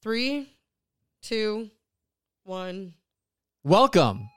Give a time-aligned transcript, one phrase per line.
[0.00, 0.48] Three,
[1.22, 1.72] two,
[2.44, 2.94] one.
[3.64, 4.30] Welcome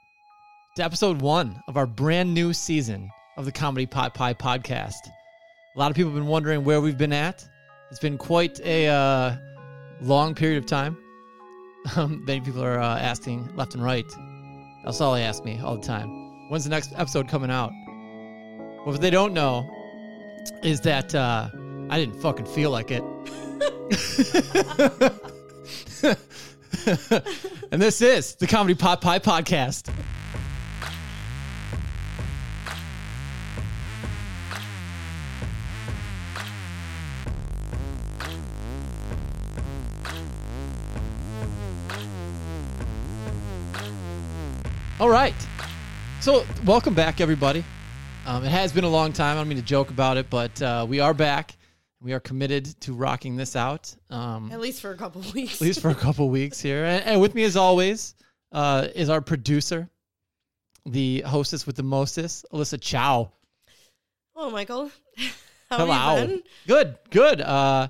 [0.75, 4.95] to episode one of our brand new season of the Comedy Pot Pie podcast.
[5.75, 7.47] A lot of people have been wondering where we've been at.
[7.91, 9.35] It's been quite a uh,
[10.01, 10.97] long period of time.
[11.95, 14.05] Um, many people are uh, asking left and right.
[14.83, 16.09] That's all they ask me all the time.
[16.49, 17.71] When's the next episode coming out?
[18.77, 19.67] Well, what they don't know
[20.63, 21.49] is that uh,
[21.89, 23.03] I didn't fucking feel like it.
[27.71, 29.93] and this is the Comedy Pot Pie Podcast.
[44.99, 45.33] All right.
[46.19, 47.63] So, welcome back, everybody.
[48.25, 49.35] Um, it has been a long time.
[49.35, 51.55] I don't mean to joke about it, but uh, we are back.
[52.01, 53.93] We are committed to rocking this out.
[54.09, 55.55] Um, At least for a couple weeks.
[55.55, 56.83] at least for a couple weeks here.
[56.83, 58.15] And, and with me, as always,
[58.51, 59.87] uh, is our producer,
[60.85, 63.31] the hostess with the mostest, Alyssa Chow.
[64.35, 64.89] Hello, Michael.
[65.69, 65.91] How Hello.
[65.93, 66.43] have you been?
[66.67, 67.41] Good, good.
[67.41, 67.87] Uh,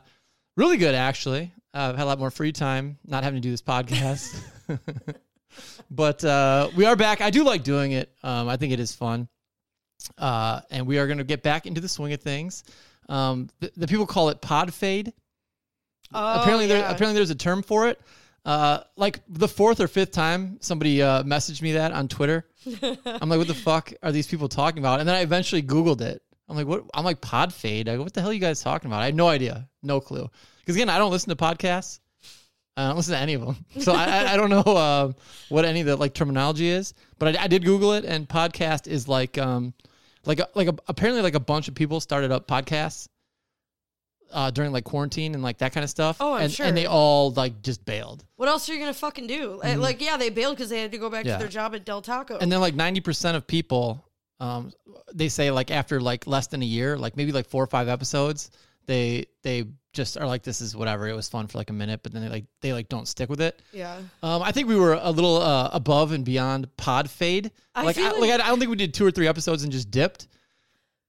[0.57, 1.53] really good, actually.
[1.73, 4.39] Uh, I've had a lot more free time not having to do this podcast.
[5.89, 7.21] but uh, we are back.
[7.21, 8.11] I do like doing it.
[8.23, 9.29] Um, I think it is fun.
[10.17, 12.63] Uh, and we are going to get back into the swing of things.
[13.11, 15.11] Um, the, the people call it pod fade.
[16.13, 17.99] Oh, apparently, there, apparently there's a term for it.
[18.43, 22.47] Uh, like the fourth or fifth time somebody uh, messaged me that on Twitter.
[22.81, 24.99] I'm like, what the fuck are these people talking about?
[24.99, 26.23] And then I eventually Googled it.
[26.49, 26.85] I'm like, what?
[26.93, 27.87] I'm like pod fade.
[27.87, 29.01] I go, what the hell are you guys talking about?
[29.01, 30.29] I had no idea, no clue.
[30.59, 31.99] Because again, I don't listen to podcasts.
[32.77, 35.15] I don't listen to any of them, so I, I, I don't know um
[35.49, 36.93] what any of the like terminology is.
[37.19, 39.73] But I, I did Google it, and podcast is like um
[40.25, 43.07] like like a, apparently like a bunch of people started up podcasts
[44.31, 46.17] uh, during like quarantine and like that kind of stuff.
[46.19, 46.65] Oh, I'm and, sure.
[46.65, 48.23] And they all like just bailed.
[48.37, 49.59] What else are you gonna fucking do?
[49.63, 51.27] Uh, Like, yeah, they bailed because they had to go back Mm-hmm.
[51.29, 51.37] Yeah.
[51.37, 52.37] to their job at Del Taco.
[52.37, 54.05] And then like ninety percent of people,
[54.39, 54.71] um,
[55.13, 57.87] they say like after like less than a year, like maybe like four or five
[57.89, 58.51] episodes,
[58.91, 61.07] they they just are like this is whatever.
[61.07, 63.29] It was fun for like a minute, but then they like they like don't stick
[63.29, 63.61] with it.
[63.71, 67.51] yeah, Um, I think we were a little uh, above and beyond pod fade.
[67.75, 69.63] I like, I, like- like I, I don't think we did two or three episodes
[69.63, 70.27] and just dipped.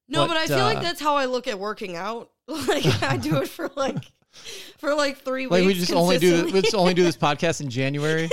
[0.09, 2.31] no, But, but, I feel like uh, that's how I look at working out.
[2.49, 3.99] Like, I do it for like
[4.79, 5.75] for like three Like weeks.
[5.79, 8.29] we just only do just only do this podcast in January,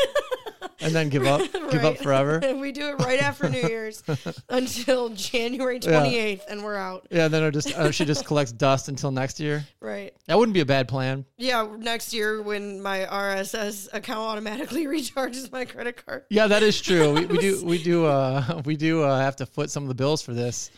[0.82, 1.42] and then give up,
[1.72, 2.38] give up forever.
[2.44, 4.04] And we do it right after New Year's
[4.50, 6.02] until January Yeah.
[6.02, 7.08] 28th, and we're out.
[7.12, 9.66] Yeah, then it just uh, she just collects dust until next year.
[9.82, 10.14] Right.
[10.28, 11.26] That wouldn't be a bad plan.
[11.38, 16.24] Yeah, next year when my RSS account automatically recharges my credit card.
[16.30, 17.14] Yeah, that is true.
[17.14, 19.96] We, we do we do uh we do uh, have to foot some of the
[19.96, 20.72] bills for this.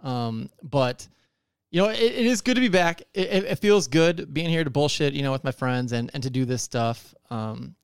[0.00, 1.06] Um, but
[1.70, 3.02] you know, it, it is good to be back.
[3.14, 6.10] It, it, it feels good being here to bullshit, you know, with my friends and
[6.14, 7.14] and to do this stuff.
[7.30, 7.74] Um,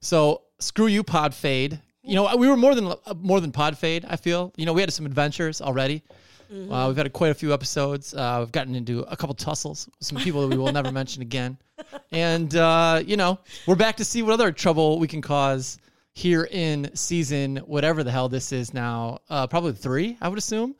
[0.00, 1.80] so screw you, Pod Fade.
[2.02, 4.04] You know, we were more than uh, more than Pod Fade.
[4.08, 4.52] I feel.
[4.56, 6.02] You know, we had some adventures already.
[6.50, 8.14] Uh, we've had quite a few episodes.
[8.14, 11.22] Uh, we've gotten into a couple tussles with some people that we will never mention
[11.22, 11.58] again.
[12.10, 15.78] And, uh, you know, we're back to see what other trouble we can cause
[16.14, 19.18] here in season, whatever the hell this is now.
[19.30, 20.74] Uh, probably three, I would assume.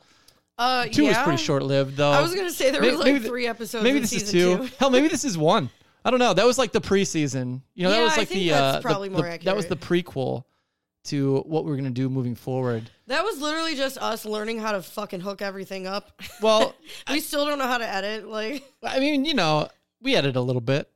[0.56, 1.10] Uh, Two yeah.
[1.10, 2.10] was pretty short lived, though.
[2.10, 3.84] I was gonna say there May- was like maybe th- three episodes.
[3.84, 4.70] Maybe this is season two.
[4.80, 5.70] Hell, maybe this is one.
[6.08, 6.32] I don't know.
[6.32, 7.60] That was like the preseason.
[7.74, 9.44] You know, that Yeah, was I like think the, that's uh, probably the, more the-
[9.44, 10.44] that was the prequel
[11.04, 12.90] to what we're going to do moving forward.
[13.08, 16.10] That was literally just us learning how to fucking hook everything up.
[16.40, 16.74] Well,
[17.10, 18.26] we still don't know how to edit.
[18.26, 19.68] Like, I mean, you know,
[20.00, 20.90] we edit a little bit.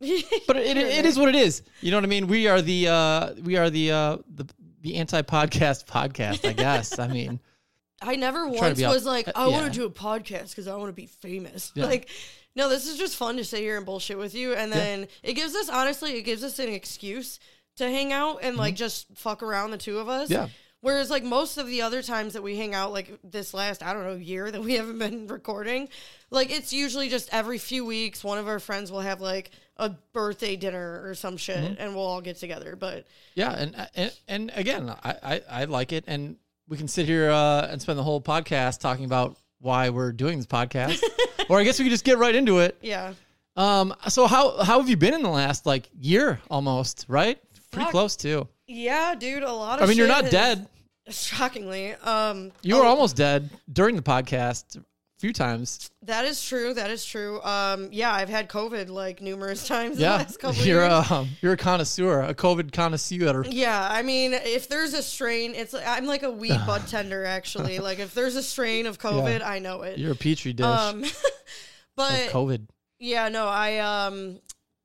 [0.00, 1.62] but it, it, it is what it is.
[1.80, 2.26] You know what I mean?
[2.26, 4.46] We are the uh, we are the uh, the
[4.82, 6.46] the anti podcast podcast.
[6.46, 6.98] I guess.
[6.98, 7.40] I mean,
[8.02, 10.90] I never once was like, uh, I want to do a podcast because I want
[10.90, 11.72] to be famous.
[11.74, 11.86] Yeah.
[11.86, 12.10] Like,
[12.58, 15.34] no, this is just fun to sit here and bullshit with you, and then it
[15.34, 17.38] gives us honestly, it gives us an excuse
[17.76, 20.24] to hang out and like just fuck around the two of us.
[20.28, 20.32] Mm-hmm.
[20.42, 20.48] Yeah.
[20.80, 23.92] Whereas like most of the other times that we hang out, like this last I
[23.92, 25.88] don't know year that we haven't been recording,
[26.30, 29.90] like it's usually just every few weeks one of our friends will have like a
[30.12, 31.80] birthday dinner or some shit, Mm-hmm.
[31.80, 32.74] and we'll all get together.
[32.76, 36.36] But yeah, and and, and again, I, I I like it, and
[36.68, 40.38] we can sit here uh, and spend the whole podcast talking about why we're doing
[40.38, 41.02] this podcast,
[41.48, 42.76] or I guess we could just get right into it.
[42.82, 43.14] yeah,
[43.56, 47.04] Um, so how how have you been in the last like year almost?
[47.08, 47.38] Right,
[47.70, 47.90] pretty Fuck.
[47.92, 48.48] close too.
[48.66, 49.84] yeah, dude, a lot of.
[49.84, 50.68] I mean, you're not dead.
[51.10, 54.82] Shockingly, um, You were oh, almost dead during the podcast
[55.18, 55.90] few times.
[56.02, 56.72] That is true.
[56.74, 57.42] That is true.
[57.42, 61.10] Um, yeah, I've had COVID like numerous times Yeah, the last couple you're years.
[61.10, 63.44] a um, you're a connoisseur, a COVID connoisseur.
[63.50, 67.78] yeah, I mean, if there's a strain, it's I'm like a weed bud tender actually.
[67.80, 69.98] Like if there's a strain of COVID, I know it.
[69.98, 71.04] You're a petri dish Um,
[71.96, 72.68] but COVID.
[73.00, 74.40] yeah, no, I um,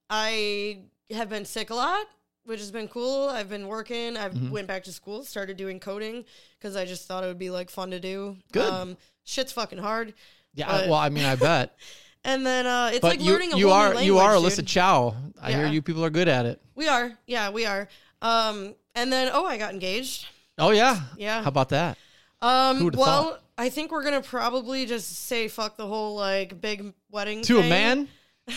[0.10, 0.80] I
[1.12, 2.06] have been sick a lot,
[2.46, 3.30] which has been cool.
[3.30, 4.18] I've been working.
[4.18, 4.50] I Mm-hmm.
[4.52, 6.26] went back to school, started doing coding
[6.58, 8.38] because I just thought it would be like fun to do.
[8.52, 8.70] Good.
[8.72, 10.14] Um, shit's fucking hard.
[10.54, 11.76] Yeah, But- well, I mean, I bet.
[12.26, 14.32] And then uh, it's But like you learning a you whole are new you are
[14.36, 14.68] language, Alyssa dude.
[14.68, 15.16] Chow.
[15.42, 16.62] I hear you people are good at it.
[16.74, 17.12] We are.
[17.28, 17.90] Yeah, we are.
[18.22, 20.28] Um, and then oh, I got engaged.
[20.58, 21.42] Oh yeah, Yeah.
[21.42, 21.98] How about that?
[22.42, 23.42] Um, well, thought?
[23.58, 27.68] I think we're gonna probably just say fuck the whole like big wedding To a
[27.68, 28.08] man,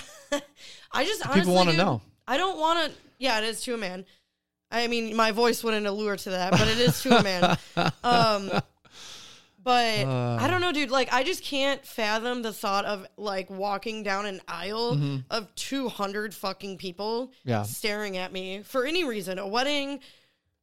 [0.92, 2.02] I just honestly, people want to know.
[2.28, 2.96] I don't want to.
[3.18, 4.04] Yeah, it is to a man.
[4.70, 7.58] I mean, my voice wouldn't allure to that, but it is to a man.
[8.04, 8.50] Um,
[9.66, 10.38] but Uh.
[10.40, 10.90] I don't know, dude.
[10.92, 15.88] Like, I just can't fathom the thought of like walking down an aisle of two
[15.88, 17.48] hundred fucking people Mm-hmm.
[17.50, 17.62] Yeah.
[17.64, 19.38] staring at me for any reason.
[19.40, 19.98] A wedding,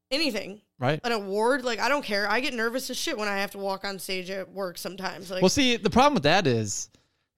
[0.09, 0.99] anything, Right.
[1.03, 1.63] an award.
[1.65, 2.29] Like, I don't care.
[2.29, 5.29] I get nervous as shit when I have to walk on stage at work sometimes.
[5.29, 6.89] Like, Well, see, the problem with that is,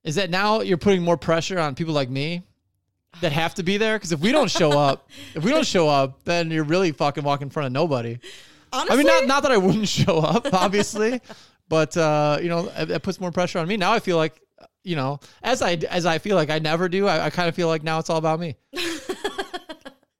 [0.04, 2.42] is that now you're putting more pressure on people like me
[3.22, 3.96] that have to be there.
[3.96, 7.24] Because if we don't show up, if we don't show up, then you're really fucking
[7.24, 8.18] walking in front of nobody.
[8.72, 11.20] honestly, I mean, not not that I wouldn't show up, obviously,
[11.68, 13.76] but uh, you know, it, it puts more pressure on me.
[13.76, 14.40] Now I feel like,
[14.84, 17.06] you know, as I as I feel like I never do.
[17.06, 18.56] I, I kind of feel like now it's all about me.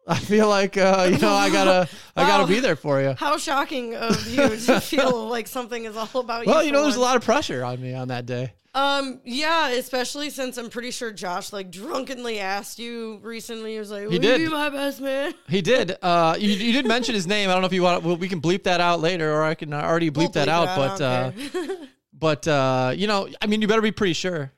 [0.08, 3.14] I feel like uh, you know I gotta I gotta be there for you.
[3.18, 6.52] how shocking of you to feel like something is all about you.
[6.52, 8.52] Well, you know, there's a lot of pressure on me on that day.
[8.76, 13.72] Um, yeah, especially since I'm pretty sure Josh like drunkenly asked you recently.
[13.72, 14.38] He was like, "Will did.
[14.38, 15.96] you be my best man?" He did.
[16.02, 17.48] Uh, you, you did mention his name.
[17.48, 18.04] I don't know if you want.
[18.04, 20.76] Well, we can bleep that out later, or I can already bleep We'll that bleep
[20.76, 21.32] out.
[21.32, 24.52] it But uh, but uh, you know, I mean, you better be pretty sure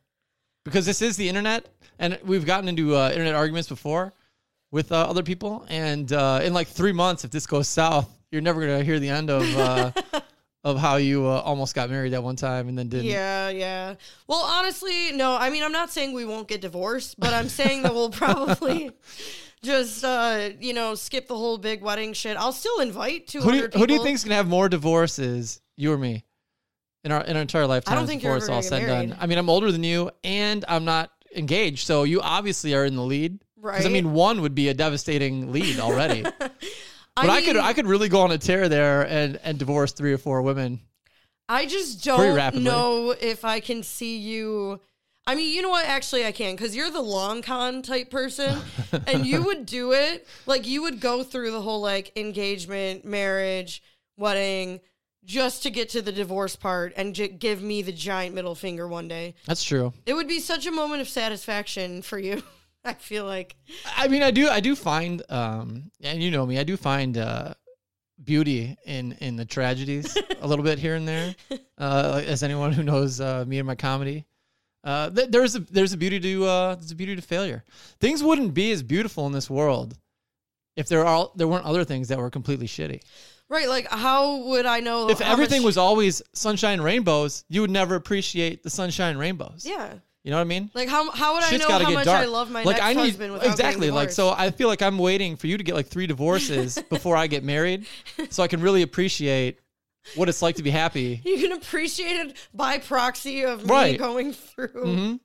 [0.65, 1.69] because this is the internet,
[2.01, 4.13] and we've gotten into uh, internet arguments before
[4.73, 8.43] with uh, other people, and uh, in like three months, if this goes south, you're
[8.43, 9.93] never gonna hear the end of uh,
[10.69, 13.07] of how you uh, almost got married at one time and then didn't.
[13.07, 13.95] yeah, yeah.
[14.27, 15.37] Well, honestly, no.
[15.37, 18.91] I mean, I'm not saying we won't get divorced, but I'm saying that we'll probably
[19.63, 22.37] just, uh, you know, skip the whole big wedding shit.
[22.37, 23.81] I'll still invite 200 Who do you, people.
[23.81, 26.25] who do you think's gonna have more divorces, you or me,
[27.05, 28.07] in our in our entire lifetime?
[28.07, 29.17] think you're before ever it's all said done.
[29.19, 32.97] I mean, I'm older than you, and I'm not engaged, so you obviously are in
[32.97, 33.39] the lead.
[33.61, 36.25] Because I mean, one would be a devastating lead already.
[37.23, 39.93] but I, I, could I could really go on a tear there and and divorce
[39.93, 40.81] three or four women.
[41.49, 44.81] I just don't know if I can see you.
[45.27, 45.87] I mean, you know what?
[45.87, 48.59] Actually, I can because you're the long con type person,
[49.07, 50.27] and you would do it.
[50.47, 53.83] Like you would go through the whole like engagement, marriage,
[54.17, 54.81] wedding,
[55.25, 58.89] just to get to the divorce part and j- give me the giant middle finger
[58.89, 59.35] one day.
[59.47, 59.93] That's true.
[60.07, 62.43] It would be such a moment of satisfaction for you.
[62.89, 63.57] I feel like
[63.97, 67.17] I mean, I do I do find um and you know me, I do find
[67.19, 67.55] uh
[68.23, 71.35] beauty in in the tragedies a little bit here and there.
[71.79, 74.27] Uh as anyone who knows uh me and my comedy.
[74.83, 77.63] Uh th- there's a there's a beauty to uh there's a beauty to failure.
[78.01, 79.97] Things wouldn't be as beautiful in this world
[80.77, 83.01] if there are there weren't other things that were completely shitty.
[83.49, 83.69] right.
[83.69, 87.71] Like, how would I know If everything much- was always sunshine and rainbows, you would
[87.71, 89.63] never appreciate the sunshine and rainbows.
[89.65, 89.95] Yeah.
[90.25, 90.71] You know what I mean?
[90.75, 92.23] Like how how would I know how much dark.
[92.23, 94.31] I love my like next I need husband without exactly like so.
[94.31, 97.45] I feel like I'm waiting for you to get like three divorces before I get
[97.45, 97.87] married,
[98.31, 99.59] so I can really appreciate
[100.17, 101.21] what it's like to be happy.
[101.25, 103.99] You can appreciate it by proxy of me Right.
[103.99, 105.21] going through Mhm.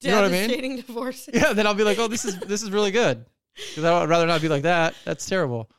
[0.00, 0.32] You know what I mean?
[0.48, 1.30] devastating divorces.
[1.32, 3.24] Yeah, then I'll be like, oh, this is this is really good
[3.70, 4.94] because I'd rather not be like that.
[5.04, 5.70] That's terrible.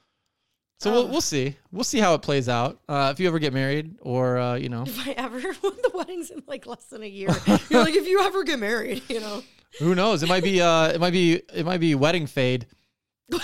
[0.79, 1.05] So we'll Oh.
[1.07, 1.55] we'll see.
[1.71, 2.79] We'll see how it plays out.
[2.89, 6.31] Uh, if you ever get married, or uh, you know, If I ever, the wedding's
[6.31, 7.29] in like less than a year,
[7.69, 9.41] you're like, if you ever get married, you know,
[9.79, 10.21] who knows?
[10.23, 12.67] It might be uh, it might be it might be wedding fade.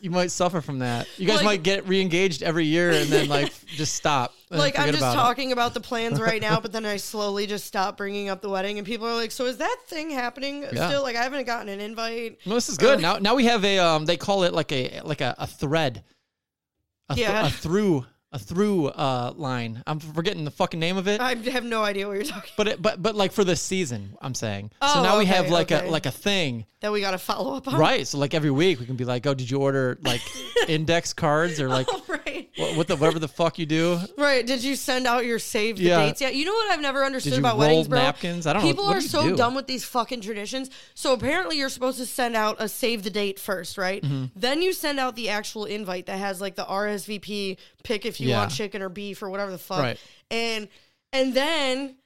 [0.00, 1.06] you might suffer from that.
[1.18, 4.32] You guys Like- might get re-engaged every year and then like just stop.
[4.50, 5.16] like I'm just about it.
[5.16, 8.48] talking about the plans right now, but then I slowly just stop bringing up the
[8.48, 10.88] wedding, and people are like, so is that thing happening Yeah.
[10.88, 11.02] still?
[11.02, 12.38] Like I haven't gotten an invite.
[12.46, 13.00] No, this is good.
[13.00, 14.06] Now, now we have a um.
[14.06, 16.04] They call it like a like a, a thread.
[17.10, 17.46] A, th- Yeah.
[17.46, 19.82] a through a through uh line.
[19.86, 21.18] I'm forgetting the fucking name of it.
[21.20, 22.50] I have no idea what you're talking.
[22.58, 24.70] But it, but but like for this season, I'm saying.
[24.82, 25.88] so Oh, now we have like okay.
[25.88, 27.74] a like a thing, That we got to follow up on.
[27.76, 28.06] right?
[28.06, 30.20] So like every week we can be like, oh, did you order like
[30.68, 32.48] index cards or like Oh, right.
[32.56, 33.98] what, what the whatever the fuck you do?
[34.16, 34.46] Right.
[34.46, 36.04] Did you send out your save the Yeah.
[36.04, 36.36] dates yet?
[36.36, 37.98] You know what I've never understood about weddings, bro?
[37.98, 38.46] napkins?
[38.46, 38.68] I don't know.
[38.68, 39.36] People What are do so do?
[39.36, 40.70] dumb with these fucking traditions.
[40.94, 44.00] So apparently you're supposed to send out a save the date first, right?
[44.00, 44.26] Mm-hmm.
[44.36, 48.28] Then you send out the actual invite that has like the RSVP pick if you
[48.28, 48.38] Yeah.
[48.38, 49.80] want chicken or beef or whatever the fuck.
[49.80, 49.98] Right.
[50.30, 50.68] And
[51.12, 51.96] and then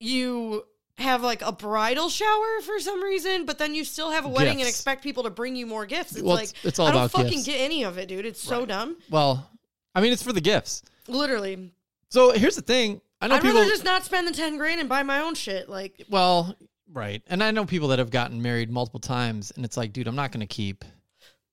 [0.00, 0.64] you
[0.98, 4.52] have like a bridal shower for some reason, but then you still have a wedding
[4.54, 4.70] and Gifts.
[4.70, 6.12] expect people to bring you more gifts.
[6.12, 7.46] It's Well, like it's- it's all I don't about fucking gifts.
[7.46, 8.24] get any of it, dude.
[8.24, 8.96] It's so dumb.
[9.10, 9.48] Well,
[9.94, 10.82] I mean, it's for the gifts.
[11.08, 11.70] Literally.
[12.08, 13.00] So here's the thing.
[13.20, 13.56] I know I'd people.
[13.58, 15.68] rather just not spend the ten grand and buy my own shit.
[15.68, 16.54] Like Well,
[16.92, 17.22] right.
[17.26, 20.16] And I know people that have gotten married multiple times, and it's like, dude, I'm
[20.16, 20.84] not going to keep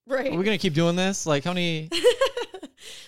[0.06, 0.34] Right.
[0.34, 1.26] Are we gonna keep doing this?
[1.26, 1.90] Like, how many?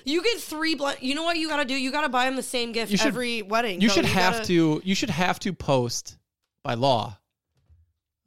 [0.05, 0.99] You get three blind.
[1.01, 1.73] You know what you got to do?
[1.73, 3.81] You got to buy them the same gift You should- every wedding.
[3.81, 3.95] You though.
[3.95, 4.81] should have gotta- to.
[4.85, 6.17] You should have to post
[6.65, 7.17] by law.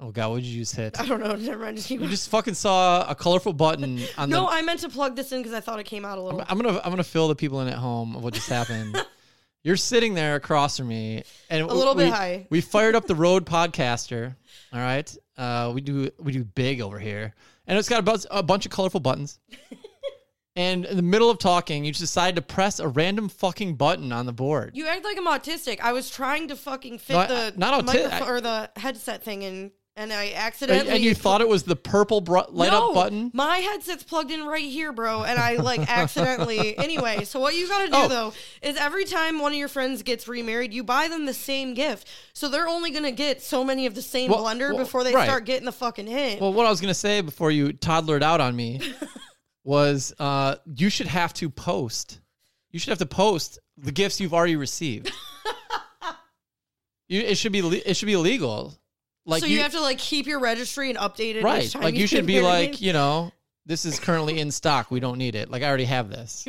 [0.00, 0.98] Oh God, what did you just hit?
[0.98, 1.34] I don't know.
[1.34, 1.76] Never mind.
[1.76, 4.52] Just keep You just fucking saw a colorful button on no, the.
[4.52, 6.42] I meant to plug this in because I thought it came out a little.
[6.48, 8.96] I'm gonna I'm gonna fill the people in at home of what just happened.
[9.64, 12.46] You're sitting there across from me, and A little we, bit high.
[12.48, 14.36] We fired up the Rode Podcaster.
[14.72, 17.34] All right, uh, we do we do big over here,
[17.66, 19.40] and it's got a a bunch of colorful buttons.
[20.58, 24.12] and in the middle of talking, you just decided to press a random fucking button
[24.12, 24.72] on the board.
[24.76, 25.80] You act like I'm autistic.
[25.80, 28.70] I was trying to fucking fit No, I- the not auti- microphone I- or the
[28.76, 30.90] headset thing in, and I and, accidentally.
[30.94, 33.30] and you thought it was the purple br- light no, up button.
[33.34, 36.78] My headset's plugged in right here, bro, and I like accidentally.
[36.78, 38.08] anyway, so what you got to do Oh.
[38.08, 41.74] though is every time one of your friends gets remarried, you buy them the same
[41.74, 42.08] gift.
[42.32, 45.12] So they're only gonna get so many of the same Well, blender well, before they
[45.14, 45.24] right.
[45.24, 46.40] start getting the fucking hint.
[46.40, 48.80] Well, what I was gonna say before you toddlered out on me
[49.68, 52.20] was uh, you should have to post.
[52.70, 55.12] You should have to post the gifts you've already received.
[57.08, 58.74] you, it should be it should be illegal.
[59.26, 61.44] Like so you, have to like keep your registry and update it.
[61.44, 61.72] right.
[61.74, 63.30] Like you should be like you know
[63.66, 64.90] this is currently in stock.
[64.90, 65.50] We don't need it.
[65.50, 66.48] Like I already have this.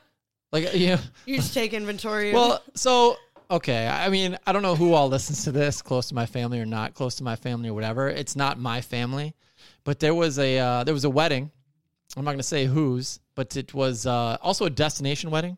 [0.52, 1.00] like yeah.
[1.26, 2.32] you just take inventory.
[2.32, 3.16] Well, so
[3.50, 3.88] okay.
[3.88, 6.66] I mean, I don't know who all listens to this, close to my family or
[6.66, 8.08] not close to my family or whatever.
[8.08, 9.34] It's not my family,
[9.82, 11.50] but there was a uh, there was a wedding.
[12.16, 15.56] I'm not going to say whose, but it was uh, also a destination wedding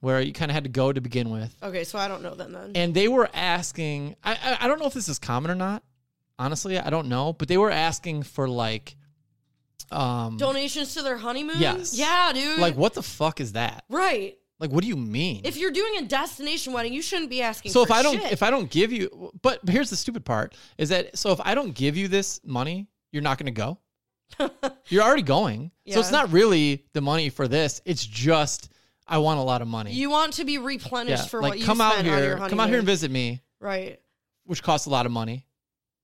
[0.00, 2.34] where you kind of had to go to begin with, okay, so I don't know
[2.34, 2.72] them then.
[2.74, 4.16] and they were asking.
[4.24, 5.82] I, I I don't know if this is common or not.
[6.38, 8.96] Honestly, I don't know, but they were asking for like,
[9.90, 11.56] um, Donations to their honeymoon.
[11.58, 11.92] Yes.
[11.94, 12.58] Yeah, dude.
[12.60, 13.84] like what the fuck is that?
[13.88, 14.36] right.
[14.58, 15.40] Like, what do you mean?
[15.44, 17.72] If you're doing a destination wedding, you shouldn't be asking.
[17.72, 18.30] So for if I don't shit.
[18.32, 21.54] if I don't give you but here's the stupid part is that so if I
[21.54, 23.78] don't give you this money, you're not going to go.
[24.88, 25.70] you're already going.
[25.88, 27.80] So it's not really the money for this.
[27.84, 28.70] It's just
[29.06, 29.92] I want a lot of money.
[29.92, 32.36] you want to be replenished yeah, for like what you come out spent on your
[32.38, 33.98] here, come out here and visit me, Right.
[34.44, 35.46] which costs a lot of money.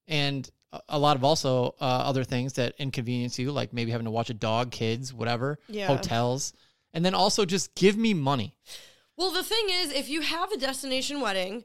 [0.09, 4.07] And a- a lot of also uh, other things that inconvenience you, like maybe having
[4.07, 5.87] to watch a dog, kids, whatever, Yeah.
[5.87, 6.53] hotels,
[6.93, 8.55] and then also just give me money.
[9.17, 11.65] Well, the thing is, if you have a destination wedding,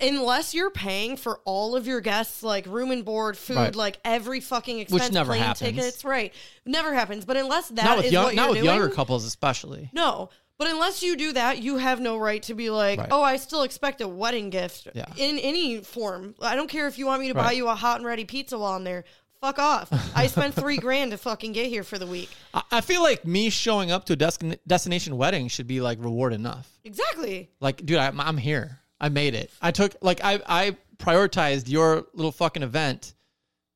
[0.00, 3.74] unless you're paying for all of your guests, like room and board, food, Right.
[3.76, 5.58] like every fucking expense, never plane happens.
[5.60, 6.34] tickets, right?
[6.64, 7.24] Never happens.
[7.24, 9.90] But unless that is not with young, what not you're with doing, younger couples especially.
[9.92, 10.30] No.
[10.58, 13.08] But unless you do that, you have no right to be like, Right.
[13.10, 15.04] oh, I still expect a wedding gift Yeah.
[15.16, 16.34] in any form.
[16.40, 18.58] I don't care if you want me to buy you a hot and ready pizza
[18.58, 19.04] while I'm there.
[19.42, 19.88] Fuck off.
[20.14, 22.30] I spent three grand to fucking get here for the week.
[22.54, 25.98] I- I feel like me showing up to a destin- destination wedding should be like
[26.02, 26.66] reward enough.
[26.84, 27.50] Exactly.
[27.60, 28.80] Like, dude, I'm, I'm here.
[29.00, 29.50] I made it.
[29.60, 33.14] I took like I I prioritized your little fucking event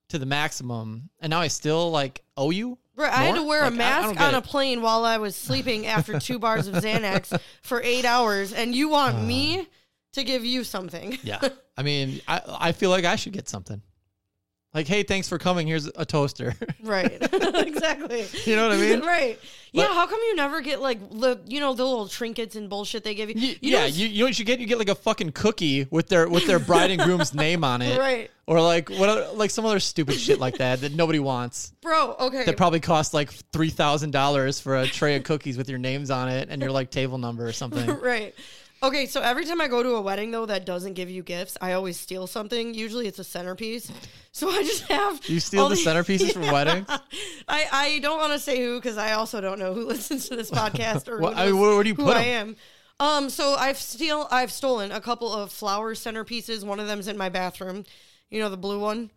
[0.09, 2.79] to the maximum, and now I still like owe you.
[2.97, 4.45] Bro, I had to wear Like, a I- I don't mask get on a it.
[4.45, 8.89] plane while I was sleeping after two bars of Xanax for eight hours, and you
[8.89, 9.23] want Uh.
[9.23, 9.67] me
[10.15, 11.19] to give you something.
[11.23, 11.41] Yeah,
[11.77, 13.81] I mean, I I feel like I should get something.
[14.73, 15.67] Like, hey, thanks for coming.
[15.67, 16.55] Here's a toaster.
[16.83, 17.19] Right.
[17.23, 18.25] exactly.
[18.45, 19.00] you know what I mean?
[19.05, 19.39] right.
[19.73, 23.05] Yeah, how come you never get like the you know the little trinkets and bullshit
[23.05, 23.37] they give you?
[23.37, 24.59] You yeah, what's- you, you know what you get?
[24.59, 27.83] You get like a fucking cookie with their with their bride and groom's name on
[27.83, 28.31] it, Right.
[28.47, 29.09] Or like what?
[29.09, 31.73] Other, like some other stupid shit like that that nobody wants.
[31.83, 32.45] Bro, okay.
[32.45, 36.11] That probably cost like three thousand dollars for a tray of cookies with your names
[36.11, 37.89] on it and your like table number or something.
[38.00, 38.35] right.
[38.83, 41.59] Okay, so every time I go to a wedding though that doesn't give you gifts,
[41.61, 42.73] I always steal something.
[42.73, 43.91] Usually it's a centerpiece.
[44.33, 46.87] So I just have You steal the centerpieces from weddings?
[47.49, 50.37] I, I don't want to say who because I also don't know who listens to
[50.37, 52.55] this podcast or Well, who I where- where do you who put I am.
[53.01, 56.63] Um, so I've steal I've stolen a couple of flower centerpieces.
[56.63, 57.85] One of them's in my bathroom.
[58.31, 59.11] You know the blue one.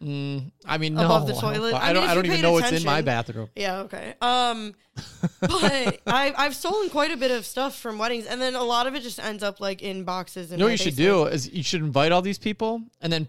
[0.65, 1.73] I mean, no, Above the I don't toilet?
[1.75, 2.09] I mean, don't.
[2.09, 3.49] I don't even paid know what's in my attention- bathroom.
[3.55, 4.15] Yeah, okay.
[4.21, 4.73] Um,
[5.39, 8.87] but I, I've stolen quite a bit of stuff from weddings, and then a lot
[8.87, 10.51] of it just ends up like in boxes.
[10.51, 13.13] In You know what you should do is you should invite all these people and
[13.13, 13.27] then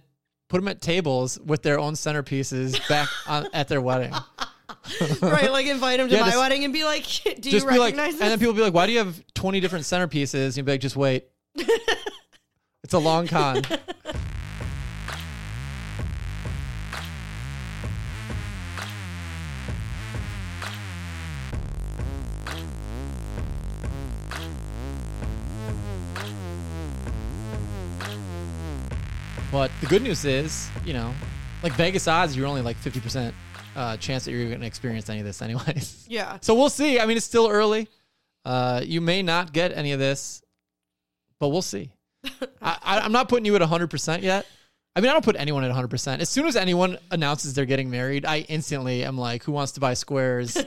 [0.48, 4.12] put them at tables with their own centerpieces back on, at their wedding.
[5.20, 5.52] right?
[5.52, 7.72] Like invite them to Yeah, my just- wedding and be like, "Do you just be
[7.78, 10.46] like, recognize and this?" then people be like, "Why do you have twenty different centerpieces?"
[10.46, 11.26] And you'd be like, "Just wait,
[11.56, 13.60] it's a long con."
[29.54, 31.14] But the good news is, you know,
[31.62, 33.32] like Vegas odds, you're only like fifty percent
[33.76, 36.06] uh, chance that you're going to experience any of this, anyways.
[36.08, 36.98] yeah, So we'll see.
[36.98, 37.86] I mean, it's still early.
[38.44, 40.42] Uh, you may not get any of this,
[41.38, 41.92] but we'll see.
[42.60, 44.44] I, I'm not putting you at 100% yet.
[44.96, 45.86] I mean, I don't put anyone at 100.
[45.86, 49.70] percent As soon as anyone announces they're getting married, I instantly am like, who wants
[49.72, 50.60] to buy squares?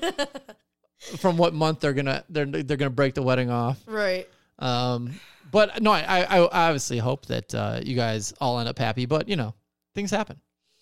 [1.17, 3.82] from what month they're gonna they're they're gonna break the wedding off.
[3.86, 4.29] Right.
[4.60, 5.20] Um,
[5.51, 9.06] but no, I, I, I obviously hope that uh, you guys all end up happy.
[9.06, 9.54] But you know,
[9.96, 10.39] things happen,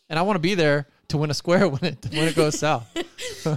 [0.10, 2.60] and I want to be there to win a square when it when it goes
[2.60, 2.88] south.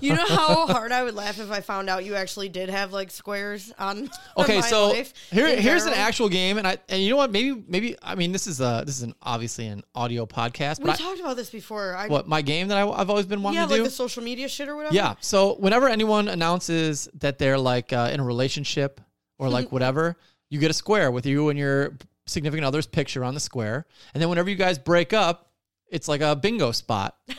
[0.02, 2.92] You know how hard I would laugh if I found out you actually did have
[2.92, 4.10] like squares on.
[4.36, 7.32] Okay, so life here here's an actual game, and I and you know what?
[7.32, 10.84] Maybe maybe I mean this is uh this is an obviously an audio podcast, We
[10.84, 11.94] but I, talked about this before.
[11.96, 13.84] I, what my game that I, I've always been wanting yeah, to like do.
[13.84, 14.94] the social media shit or whatever.
[14.94, 15.14] Yeah.
[15.20, 19.00] So whenever anyone announces that they're like uh, in a relationship
[19.38, 20.18] or like whatever,
[20.50, 21.94] you get a square with you and your
[22.26, 25.50] significant other's picture on the square, and then whenever you guys break up,
[25.88, 27.16] it's like a bingo spot.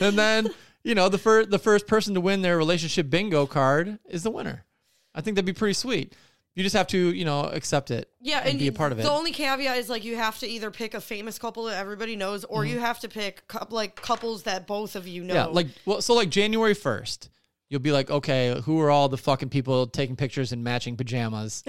[0.00, 0.48] and then
[0.84, 4.30] you know the first the first person to win their relationship bingo card is the
[4.30, 4.64] winner.
[5.14, 6.14] I think that'd be pretty sweet.
[6.54, 8.10] You just have to you know accept it.
[8.20, 9.02] Yeah, and, and be a part of it.
[9.02, 12.16] The only caveat is like you have to either pick a famous couple that everybody
[12.16, 15.34] knows, or you have to pick like couples that both of you know.
[15.34, 15.48] Mm-hmm.
[15.48, 17.30] Yeah, like well, so like January first,
[17.72, 21.64] you'll be like, okay, who are all the fucking people taking pictures in matching pajamas?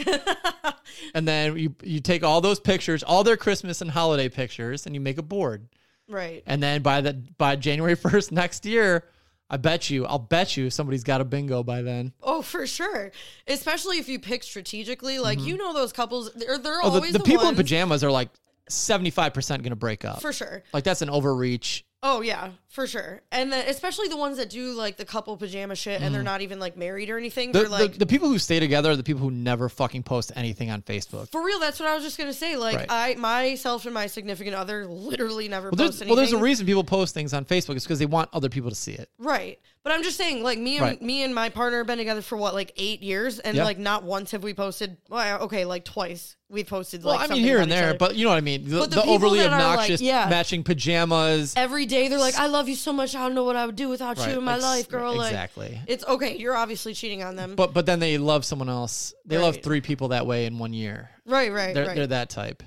[1.14, 4.94] and then you you take all those pictures, all their Christmas and holiday pictures, and
[4.94, 5.68] you make a board.
[6.10, 6.44] right.
[6.46, 9.06] And then by the by January first next year,
[9.50, 12.12] I bet you, I'll bet you somebody's got a bingo by then.
[12.22, 13.12] Oh, for sure.
[13.48, 16.88] Especially if you pick strategically, like you know those couples, they're they're Mm-hmm.
[16.88, 18.30] Oh, the, always the the, people in pajamas are like
[18.68, 20.22] seventy five percent gonna break up.
[20.22, 20.64] for sure.
[20.74, 21.86] like that's an overreach.
[22.06, 23.22] Oh yeah, for sure.
[23.32, 26.26] And then especially the ones that do like the couple pajama shit, and they're mm.
[26.26, 27.54] not even like married or anything.
[27.54, 30.04] The, they're like the, the people who stay together are the people who never fucking
[30.04, 31.32] post anything on Facebook.
[31.32, 32.58] For real, that's what I was just gonna say.
[32.58, 32.88] Like Right.
[32.90, 36.08] I myself and my significant other literally never Well, post there's, anything.
[36.10, 37.78] well, there's a reason people post things on Facebook.
[37.78, 39.10] It's because they want other people to see it.
[39.18, 39.60] Right.
[39.84, 41.02] But I'm just saying, like me and Right.
[41.02, 43.66] me and my partner have been together for what, like eight years, and Yeah.
[43.66, 44.98] like not once have we posted.
[45.10, 47.04] Well, okay, like twice we've posted.
[47.04, 47.98] Well, like I mean, something here about and each there, other.
[47.98, 48.70] but you know what I mean.
[48.70, 50.28] The, But the the people overly that are, like, obnoxious yeah.
[50.30, 51.54] matching pajamas.
[51.58, 53.16] every day they're like, "I love you so much.
[53.16, 55.32] I don't know what I would do without Right, you in my life, girl." Like,
[55.32, 55.80] exactly.
[55.88, 56.36] it's okay.
[56.38, 57.56] You're obviously cheating on them.
[57.56, 59.14] But but then they love someone else.
[59.26, 59.64] They love Right.
[59.64, 61.10] three people that way in one year.
[61.26, 61.96] right, right, They're right.
[61.96, 62.62] they're that type.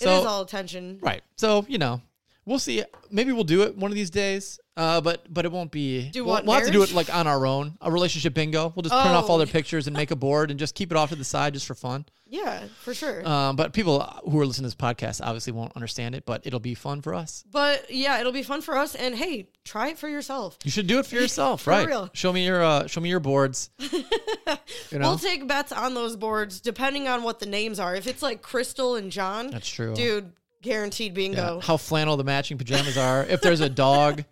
[0.00, 0.98] it So is all attention.
[1.02, 1.22] right.
[1.36, 2.00] So you know,
[2.44, 2.84] we'll see.
[3.10, 4.60] Maybe we'll do it one of these days.
[4.78, 6.08] Uh, but but it won't be.
[6.10, 7.76] Do we'll, we'll have to do it like on our own.
[7.80, 8.72] A relationship bingo.
[8.76, 9.32] We'll just print off Oh.
[9.32, 11.52] all their pictures and make a board and just keep it off to the side
[11.54, 12.04] just for fun.
[12.30, 13.26] Yeah, for sure.
[13.26, 16.60] Um, but people who are listening to this podcast obviously won't understand it, but it'll
[16.60, 17.42] be fun for us.
[17.50, 18.94] but yeah, it'll be fun for us.
[18.94, 20.58] And hey, try it for yourself.
[20.62, 21.86] You should do it for yourself, For right?
[21.88, 22.10] real.
[22.12, 23.70] Show me your uh, show me your boards.
[23.80, 27.94] you know, We'll take bets on those boards depending on what the names are.
[27.96, 29.94] If it's like Crystal and John, that's true.
[29.94, 31.56] dude, guaranteed bingo.
[31.56, 31.60] Yeah.
[31.66, 33.24] How flannel the matching pajamas are.
[33.24, 34.24] If there's a dog,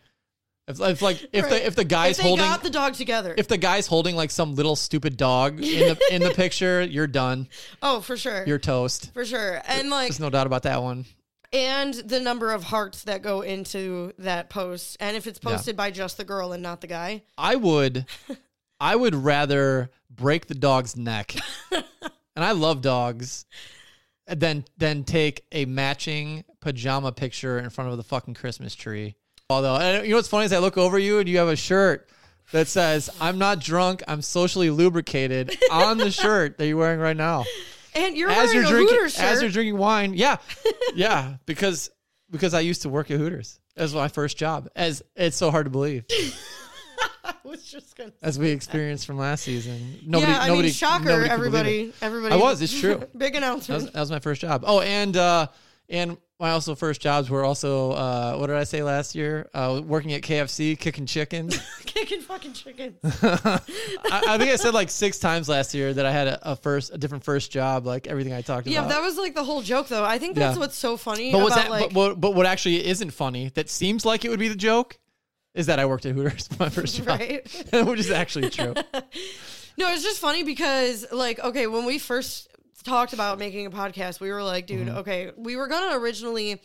[0.68, 1.50] if, if like if Right.
[1.50, 3.34] the if the guy's if they holding got the dog together.
[3.36, 7.06] if the guy's holding like some little stupid dog in the in the picture, you're
[7.06, 7.48] done.
[7.82, 8.44] oh, for sure.
[8.46, 9.12] You're toast.
[9.14, 9.60] for sure.
[9.66, 11.04] And like There's no doubt about that one.
[11.52, 14.96] and the number of hearts that go into that post.
[15.00, 17.22] And if it's posted by just the girl and not the guy.
[17.38, 18.06] I would
[18.80, 21.34] I would rather break the dog's neck.
[21.72, 21.84] and
[22.44, 23.46] I love dogs.
[24.28, 29.14] Than than take a matching pajama picture in front of the fucking Christmas tree.
[29.48, 31.54] Although and you know what's funny is I look over you and you have a
[31.56, 32.08] shirt
[32.52, 37.16] that says "I'm not drunk, I'm socially lubricated" on the shirt that you're wearing right
[37.16, 37.44] now.
[37.94, 39.24] And you're as wearing you're a drinking Hooters shirt.
[39.24, 40.14] as you're drinking wine.
[40.14, 40.38] Yeah,
[40.96, 41.90] yeah, because
[42.28, 43.60] because I used to work at Hooters.
[43.76, 44.68] That was my first job.
[44.74, 46.06] As it's so hard to believe,
[47.24, 50.00] I was just gonna as we experienced from last season.
[50.04, 51.58] Nobody, Yeah, I nobody, mean shocker, nobody could believe it.
[51.58, 51.92] everybody.
[52.02, 52.62] Everybody I was.
[52.62, 53.00] It's true.
[53.16, 53.92] Big That was, announcement.
[53.92, 54.64] that was my first job.
[54.66, 55.46] Oh, and uh,
[55.88, 59.48] and my also first jobs were also uh, what did I say last year?
[59.54, 61.58] Uh, working at KFC, kicking chickens.
[61.86, 62.98] Kicking fucking chickens.
[63.22, 63.60] I,
[64.28, 66.92] I think I said like six times last year that I had a, a first,
[66.92, 68.74] a different first job, like everything I talked about.
[68.74, 70.04] Yeah, that was like the whole joke though.
[70.04, 70.60] I think that's Yeah.
[70.60, 71.70] what's so funny but about that?
[71.70, 74.56] like but, what, but what actually isn't funny that seems like it would be the
[74.56, 74.98] joke
[75.54, 77.64] is that I worked at Hooters my first job, right?
[77.72, 78.74] which is actually true.
[79.78, 82.48] No, it's just funny because, like, okay, when we first
[82.86, 84.96] talked about making a podcast, we were like, dude, Mm-hmm.
[84.98, 86.60] okay, we were gonna originally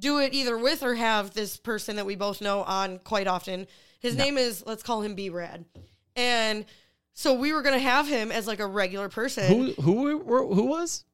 [0.00, 3.66] do it either with or have this person that we both know on quite often.
[4.00, 5.64] His name is, let's call him B Rad,
[6.16, 6.64] and
[7.14, 9.44] so we were gonna have him as like a regular person.
[9.46, 11.04] who who who was?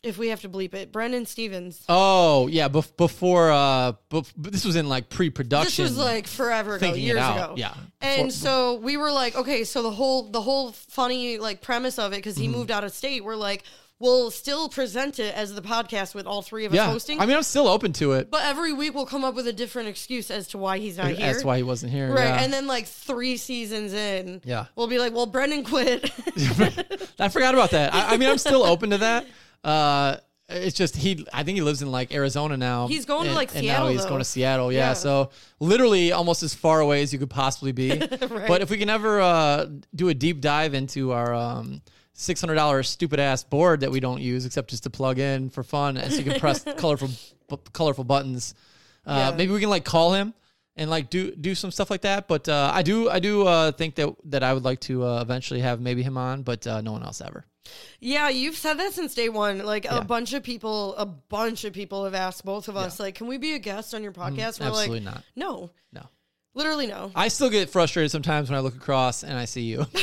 [0.00, 1.82] if we have to bleep it, Brendan Stevens.
[1.88, 5.84] Oh yeah, bef- before uh, bef- this was in like pre-production.
[5.86, 7.54] This was like forever ago, years ago.
[7.56, 7.74] yeah.
[8.00, 11.98] And For- so we were like, okay, so the whole the whole funny like premise
[11.98, 12.56] of it because he Mm-hmm.
[12.58, 13.24] moved out of state.
[13.24, 13.64] We're like,
[14.00, 16.86] we'll still present it as the podcast with all three of us yeah.
[16.86, 17.20] hosting.
[17.20, 18.30] I mean, I'm still open to it.
[18.30, 21.08] but every week we'll come up with a different excuse as to why he's not
[21.08, 21.16] here.
[21.32, 22.08] That's why he wasn't here.
[22.12, 22.42] Right, yeah.
[22.42, 24.66] and then like three seasons in, Yeah.
[24.76, 26.04] we'll be like, "Well, Brendan quit."
[27.18, 27.94] I forgot about that.
[27.94, 29.26] I, I mean, I'm still open to that.
[29.64, 30.16] Uh,
[30.50, 31.26] it's just he.
[31.32, 32.86] I think he lives in like Arizona now.
[32.86, 34.08] He's going to, and- like, and now Seattle, he's though.
[34.08, 34.72] going to Seattle.
[34.72, 34.92] Yeah, Yeah.
[34.94, 35.30] so
[35.60, 37.98] literally almost as far away as you could possibly be.
[38.48, 41.82] But if we can ever uh, do a deep dive into our um,
[42.20, 45.48] six hundred dollars stupid ass board that we don't use except just to plug in
[45.50, 47.08] for fun, and so you can press colorful
[47.48, 48.54] bu- colorful buttons.
[49.06, 49.36] Uh, Yeah.
[49.36, 50.34] Maybe we can like call him
[50.76, 52.26] and like do do some stuff like that.
[52.28, 55.22] But uh, I do I do uh, think that that I would like to uh,
[55.22, 57.44] eventually have maybe him on, but uh, no one else ever.
[58.00, 59.58] Yeah, you've said that since day one.
[59.64, 59.98] Like Yeah.
[59.98, 63.28] a bunch of people, a bunch of people have asked both of us, like, "Can
[63.28, 64.74] we be a guest on your podcast?" We're Mm-hmm.
[64.74, 65.24] Absolutely like, not.
[65.36, 66.02] "No, No.
[66.54, 69.86] literally no." I still get frustrated sometimes when I look across and I see you.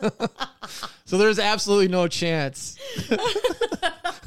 [1.06, 2.76] so there's absolutely no chance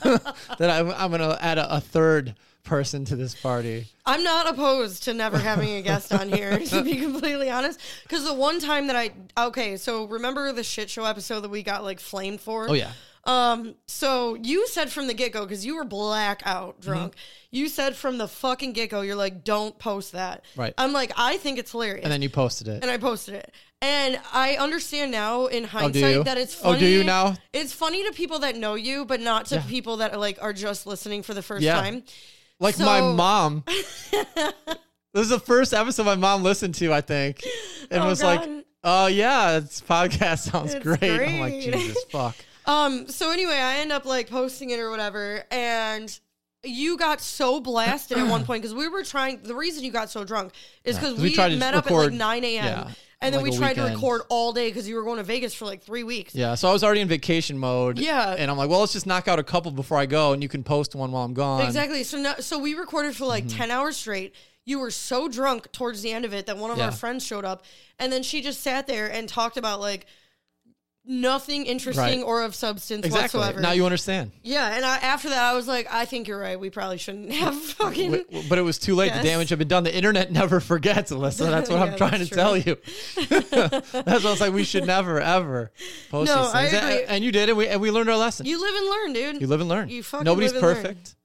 [0.02, 3.88] that I'm, I'm going to add a, a third person to this party.
[4.06, 7.80] I'm not opposed to never having a guest on here, to be completely honest.
[8.04, 9.12] Because the one time that I
[9.48, 12.70] okay, so remember the shit show episode that we got like flamed for?
[12.70, 12.92] Oh yeah,
[13.26, 17.20] Um, so you said from the get go, because you were blackout drunk, Mm-hmm.
[17.56, 20.44] you said from the fucking get go, you're like, don't post that.
[20.56, 20.74] Right.
[20.78, 22.04] I'm like, I think it's hilarious.
[22.04, 22.82] and then you posted it.
[22.82, 23.52] and I posted it.
[23.82, 25.70] And I understand now in you?
[25.70, 26.80] hindsight that it's Oh, funny.
[26.80, 27.36] do you now?
[27.54, 29.64] It's funny to people that know you, but not to Yeah.
[29.70, 31.80] people that are like are just listening for the first Yeah.
[31.80, 32.04] time.
[32.60, 33.64] Like my mom.
[34.14, 37.42] this is the first episode my mom listened to, I think,
[37.90, 38.42] and Oh, was like,
[38.84, 41.62] "Oh yeah, this podcast sounds It's great." I'm like.
[41.62, 42.36] Jesus fuck.
[42.70, 46.20] Um, so anyway, I end up like posting it or whatever, and
[46.64, 49.42] you got so blasted at one point because we were trying.
[49.44, 50.54] The reason you got so drunk
[50.84, 52.66] is Yeah, we we, tried to met up at record- like nine a.m.
[52.66, 55.24] yeah, and then like we tried to record all day because you were going to
[55.24, 56.36] Vegas for like three weeks.
[56.36, 57.98] Yeah, so I was already in vacation mode.
[57.98, 58.36] Yeah.
[58.38, 60.50] and I'm like, well, let's just knock out a couple before I go, and you
[60.50, 61.66] can post one while I'm gone.
[61.66, 62.04] Exactly.
[62.04, 63.30] So no, so we recorded for Mm-hmm.
[63.30, 64.36] like ten hours straight.
[64.66, 66.86] You were so drunk towards the end of it that one of Yeah.
[66.86, 67.64] our friends showed up,
[67.98, 70.06] and then she just sat there and talked about like
[71.10, 72.24] nothing interesting Right.
[72.24, 73.40] or of substance Exactly.
[73.40, 73.60] whatsoever.
[73.62, 74.32] Now you understand.
[74.44, 76.60] yeah, and I, after that, I was like, I think you're right.
[76.60, 78.12] We probably shouldn't have fucking.
[78.12, 79.08] W- But it was too late.
[79.08, 79.24] Yes.
[79.24, 79.84] The damage had been done.
[79.84, 81.50] The internet never forgets, Alyssa.
[81.50, 82.78] That's what Yeah, I'm trying to that's tell you.
[83.30, 84.54] that's what I was like.
[84.54, 85.72] We should never ever
[86.10, 86.84] post No, these I things.
[86.84, 87.02] agree.
[87.02, 88.46] And, and you did, and we and we learned our lesson.
[88.46, 89.42] You, live and learn, dude.
[89.42, 89.90] You live and learn.
[89.90, 90.84] you fucking Nobody's live and learn.
[90.84, 91.16] perfect.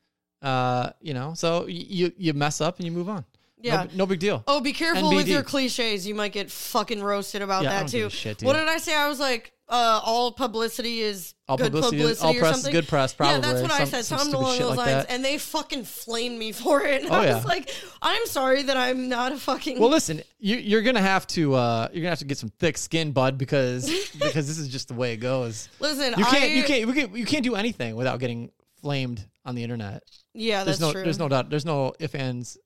[0.43, 3.25] Uh, you know, so y- you you mess up and you move on.
[3.61, 3.85] Yeah.
[3.85, 4.45] No, no big deal.
[4.47, 5.31] Oh, be careful with NBD.
[5.31, 6.07] your cliches.
[6.07, 8.07] You might get fucking roasted about Yeah, I that don't give too.
[8.09, 8.47] a shit, dude.
[8.47, 8.95] what did I say?
[8.95, 12.63] I was like, uh, all publicity is All good publicity publicity, all or press is
[12.63, 12.73] something.
[12.81, 13.35] good press, probably.
[13.37, 14.05] Yeah, that's what I said.
[14.05, 15.11] some Something along those like lines, that.
[15.11, 17.03] and they fucking flamed me for it.
[17.03, 17.37] And Oh, I yeah.
[17.37, 17.71] was like,
[18.03, 19.79] I'm sorry that I'm not a fucking.
[19.81, 22.77] Well, listen, you, you're gonna have to uh, you're gonna have to get some thick
[22.77, 23.87] skin, bud, because
[24.19, 25.69] because this is just the way it goes.
[25.81, 28.51] listen, You can't I, you can't, you can't you can't do anything without getting
[28.83, 30.03] flamed on the internet.
[30.35, 31.05] Yeah, There's that's no true.
[31.05, 32.59] there's no doubt there's no ifs ands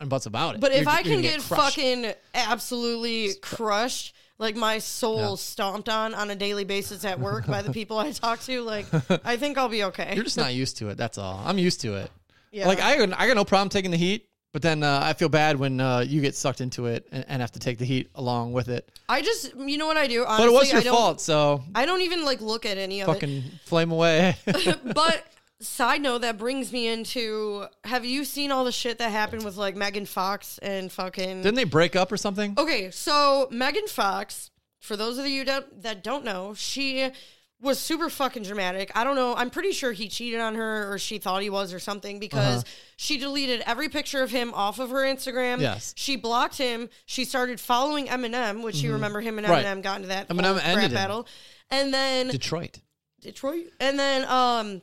[0.00, 0.60] and buts about it.
[0.60, 5.34] But if You're- I can gonna get, fucking absolutely crushed, like my soul Yeah.
[5.36, 8.86] stomped on on a daily basis at work by the people I talk to, like
[9.24, 10.14] I think I'll be okay.
[10.14, 10.96] you're just not used to it.
[10.96, 11.40] That's all.
[11.44, 12.10] I'm used to it.
[12.50, 12.66] yeah.
[12.66, 15.56] Like I I got no problem taking the heat, but then uh, I feel bad
[15.58, 18.52] when uh, you get sucked into it and, and have to take the heat along
[18.52, 18.90] with it.
[19.08, 20.24] I just, you know what I do?
[20.26, 23.08] Honestly, But it was your fault, so I don't even like look at any of
[23.08, 23.12] it.
[23.12, 24.36] fucking flame away.
[24.94, 25.24] But
[25.62, 29.56] side note, that brings me into: Have you seen all the shit that happened with
[29.56, 31.42] like Megan Fox and fucking?
[31.42, 32.54] Didn't they break up or something?
[32.58, 37.10] Okay, so Megan Fox, for those of you that, that don't know, she
[37.60, 38.90] was super fucking dramatic.
[38.96, 39.36] I don't know.
[39.36, 42.64] I'm pretty sure he cheated on her or she thought he was or something because
[42.64, 42.72] Uh-huh.
[42.96, 45.60] she deleted every picture of him off of her Instagram.
[45.60, 45.94] Yes.
[45.96, 46.88] She blocked him.
[47.06, 49.52] She started following Eminem, which you remember him and Mm-hmm.
[49.54, 49.64] Right.
[49.64, 50.92] Eminem got into that Eminem ended rap him.
[50.92, 51.26] battle.
[51.70, 52.80] And then Detroit.
[53.20, 53.66] Detroit.
[53.78, 54.82] And then um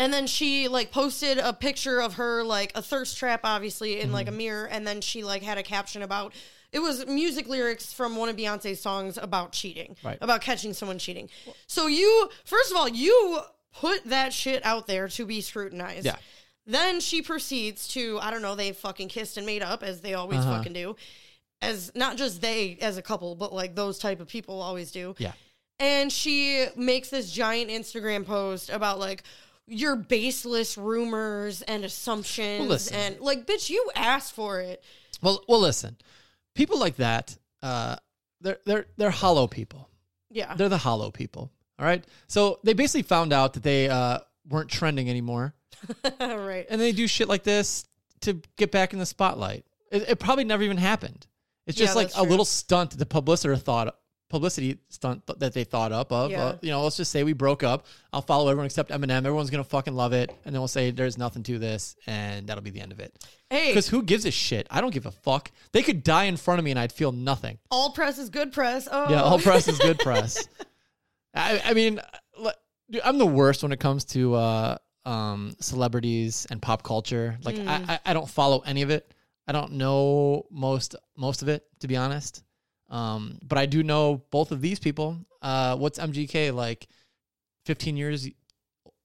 [0.00, 4.10] and then she like posted a picture of her like a thirst trap obviously in
[4.12, 4.34] like Mm-hmm.
[4.34, 6.32] a mirror and then she like had a caption about
[6.72, 9.96] it was music lyrics from one of Beyonce's songs about cheating.
[10.04, 10.18] Right.
[10.20, 11.28] About catching someone cheating.
[11.66, 13.40] So you first of all, you
[13.74, 16.06] put that shit out there to be scrutinized.
[16.06, 16.16] Yeah.
[16.66, 20.14] Then she proceeds to, I don't know, they fucking kissed and made up as they
[20.14, 20.58] always Uh-huh.
[20.58, 20.94] fucking do.
[21.60, 25.14] As not just they as a couple, but like those type of people always do
[25.18, 25.32] Yeah.
[25.80, 29.24] and she makes this giant Instagram post about like
[29.70, 34.82] your baseless rumors and assumptions Well, and like bitch you asked for it
[35.22, 35.96] Well, well, listen.
[36.54, 37.96] People like that, uh,
[38.40, 39.88] they're they're they're hollow people.
[40.30, 41.50] yeah They're the hollow people.
[41.78, 42.04] All right.
[42.26, 45.54] So they basically found out that they uh, weren't trending anymore,
[46.20, 47.84] right and they do shit like this
[48.22, 49.64] to get back in the spotlight.
[49.92, 51.26] It, it probably never even happened.
[51.66, 52.22] It's Yeah, just like a true.
[52.24, 53.94] little stunt that the publicity thought
[54.30, 56.30] publicity stunt th- that they thought up of.
[56.30, 56.44] Yeah.
[56.44, 57.84] Uh, you know, let's just say we broke up.
[58.12, 59.18] I'll follow everyone except Eminem.
[59.18, 62.62] Everyone's gonna fucking love it, and then we'll say there's nothing to this, and that'll
[62.62, 63.12] be the end of it.
[63.50, 64.66] hey Because who gives a shit?
[64.70, 65.50] I don't give a fuck.
[65.72, 67.58] They could die in front of me and I'd feel nothing.
[67.70, 70.48] all press is good press oh Yeah, all press is good press.
[71.34, 72.00] I, I mean,
[72.90, 77.38] Dude, I'm the worst when it comes to uh, um, celebrities and pop culture.
[77.44, 77.68] Like Mm.
[77.68, 79.14] I, I, I don't follow any of it.
[79.46, 82.42] I don't know most most of it to be honest.
[82.90, 85.18] Um, but I do know both of these people.
[85.40, 86.88] Uh, what's MGK like?
[87.66, 88.28] 15 years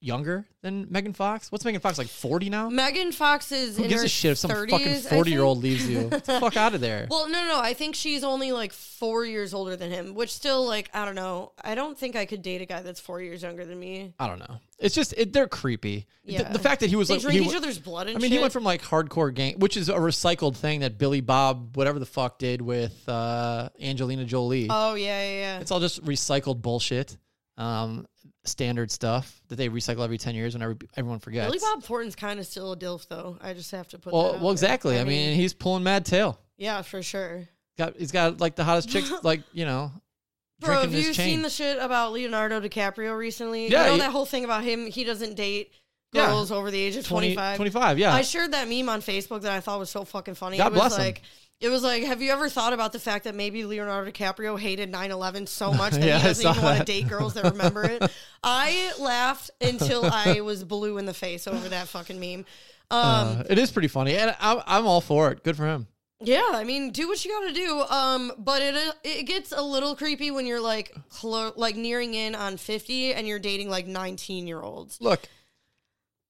[0.06, 1.52] younger than Megan Fox?
[1.52, 2.70] What's Megan Fox like 40 now?
[2.70, 5.88] Megan Fox is Who gives a shit if some 30s, fucking 40 year old leaves
[5.90, 6.04] you?
[6.10, 7.08] Get the fuck out of there.
[7.10, 7.60] Well, no, no, no.
[7.60, 11.16] I think she's only like four years older than him, which still, like, I don't
[11.16, 11.52] know.
[11.62, 14.14] I don't think I could date a guy that's four years younger than me.
[14.20, 14.60] I don't know.
[14.78, 16.06] It's just it, they're creepy.
[16.26, 16.52] The- Yeah.
[16.52, 18.30] The, fact that he was They like drink he each other's blood and I mean,
[18.30, 18.38] shit.
[18.38, 21.98] he went from like hardcore gang, which is a recycled thing that Billy Bob, whatever
[22.00, 24.68] the fuck, did with uh, Angelina Jolie.
[24.70, 25.60] Oh yeah, yeah, yeah.
[25.60, 27.18] it's all just recycled bullshit,
[27.58, 28.06] um,
[28.44, 31.48] standard stuff that they recycle every ten years whenever everyone forgets.
[31.48, 33.38] Billy Bob Thornton's kind of still a dilf, though.
[33.42, 34.12] I just have to put.
[34.12, 35.00] that well, well, exactly.
[35.00, 36.40] I, mean, he's pulling mad tail.
[36.58, 37.48] yeah, for sure.
[37.78, 39.92] Got he's got like the hottest chicks, like you know,
[40.60, 41.14] Bro, have you chain.
[41.14, 43.68] seen the shit about Leonardo DiCaprio recently?
[43.68, 44.86] Yeah, you know he- that whole thing about him.
[44.88, 45.74] He doesn't date
[46.14, 46.28] Yeah.
[46.28, 47.56] girls over the age of 20, 25.
[47.58, 48.14] 25, yeah.
[48.14, 50.58] I shared that meme on Facebook that I thought was so fucking funny.
[50.58, 51.16] God it was bless him.
[51.62, 54.92] It was like, have you ever thought about the fact that maybe Leonardo DiCaprio hated
[54.92, 58.04] 9/11 so much that Yeah, he doesn't even want to date girls that remember it?
[58.44, 62.46] I laughed until I was blue in the face over that fucking meme.
[62.92, 65.44] Um, Uh, it is pretty funny, and I'm, I'm all for it.
[65.44, 65.88] Good for him.
[66.22, 67.80] yeah, I mean, do what you got to do.
[67.90, 72.36] Um, but it it gets a little creepy when you're like clo- like nearing in
[72.36, 75.00] on 50 and you're dating like 19 year olds.
[75.02, 75.22] Look,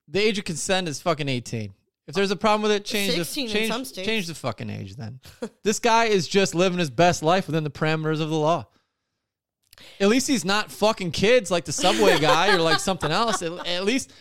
[0.07, 1.73] the age of consent is fucking 18.
[2.07, 4.07] If there's a problem with it, change the 16 in change, some states.
[4.07, 4.95] change the fucking age.
[4.95, 5.19] Then
[5.63, 8.67] this guy is just living his best life within the parameters of the law.
[9.99, 13.41] At least he's not fucking kids like the subway guy or like something else.
[13.41, 14.13] At, at least,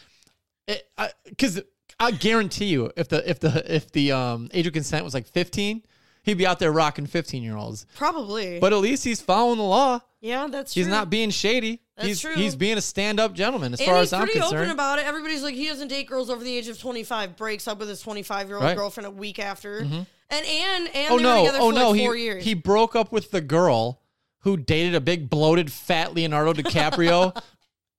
[1.29, 1.61] because
[2.01, 5.27] I, guarantee you, if the if the if the um, age of consent was like
[5.27, 5.83] 15,
[6.25, 7.87] he'd be out there rocking 15 year olds.
[7.97, 8.59] Probably.
[8.59, 10.01] But at least he's following the law.
[10.21, 10.91] yeah, that's He's true.
[10.93, 11.83] not being shady.
[11.97, 12.35] That's he's true.
[12.35, 14.33] he's being a stand up gentleman as And far as I'm concerned.
[14.43, 15.07] He's pretty open about it.
[15.07, 18.01] Everybody's like, he doesn't date girls over the age of 25, breaks up with his
[18.01, 18.71] 25 year old Right.
[18.71, 18.79] Mm-hmm.
[18.81, 19.79] girlfriend a week after.
[19.79, 21.39] And and, and oh they were no!
[21.45, 21.91] together Oh for no!
[21.91, 22.45] like he years.
[22.45, 24.01] he broke up with the girl
[24.41, 27.41] who dated a big bloated fat Leonardo DiCaprio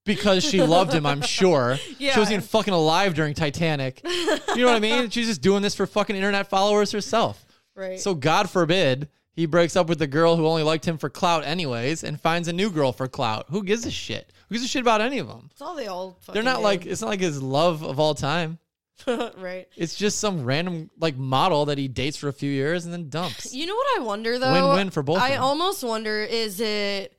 [0.06, 1.06] because she loved him.
[1.06, 1.78] I'm sure.
[1.78, 4.02] She wasn't even fucking alive during Titanic.
[4.04, 5.10] You know what I mean?
[5.10, 7.46] She's just doing this for fucking internet followers herself.
[7.76, 8.00] right.
[8.00, 11.44] So God forbid he breaks up with the girl who only liked him for clout
[11.44, 13.48] anyways and finds a new girl for clout.
[13.50, 14.32] Who gives a shit?
[14.48, 15.50] Who gives a shit about any of them?
[15.50, 16.64] That's all they all They're not do.
[16.64, 18.60] like it's not like his love of all time.
[19.08, 19.68] right.
[19.76, 23.10] It's just some random like model that he dates for a few years and then
[23.10, 23.54] dumps.
[23.54, 24.54] You know what I wonder though?
[24.54, 27.14] Win-win for both of I almost wonder is it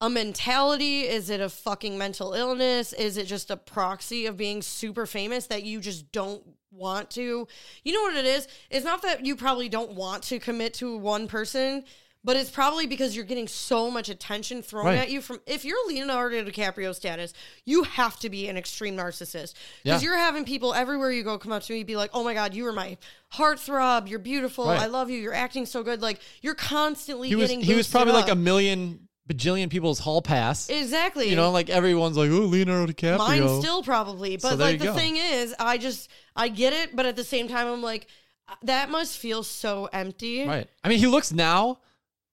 [0.00, 1.02] a mentality?
[1.02, 2.94] Is it a fucking mental illness?
[2.94, 7.46] Is it just a proxy of being super famous that you just don't want to?
[7.84, 8.48] You know what it is?
[8.70, 11.84] It's not that you probably don't want to commit to one person.
[12.24, 14.98] But it's probably because you're getting so much attention thrown Right.
[14.98, 17.32] at you from if you're Leonardo DiCaprio status,
[17.64, 19.54] you have to be an extreme narcissist.
[19.82, 19.94] Yeah.
[19.94, 22.32] Because you're having people everywhere you go come up to me be like, Oh my
[22.32, 22.96] god, you are my
[23.34, 24.82] heartthrob, you're beautiful, Right.
[24.82, 26.00] I love you, you're acting so good.
[26.00, 30.20] Like you're constantly he was getting he was probably like a million bajillion people's hall
[30.22, 30.68] pass.
[30.68, 31.28] Exactly.
[31.28, 33.18] You know, like everyone's like, oh, Leonardo DiCaprio.
[33.18, 34.36] Mine still probably.
[34.36, 34.94] But So there like you the go.
[34.94, 38.06] thing is, I just I get it, but at the same time I'm like
[38.48, 40.44] uh, that must feel so empty.
[40.46, 40.68] Right.
[40.82, 41.78] I mean, he looks now.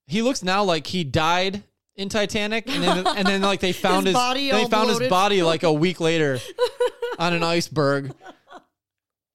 [0.07, 1.63] He looks now like he died
[1.95, 4.87] in Titanic, and then and then like they found His his, body they all found
[4.89, 5.09] his bloated.
[5.11, 6.39] body like a week later
[7.19, 8.11] on an iceberg,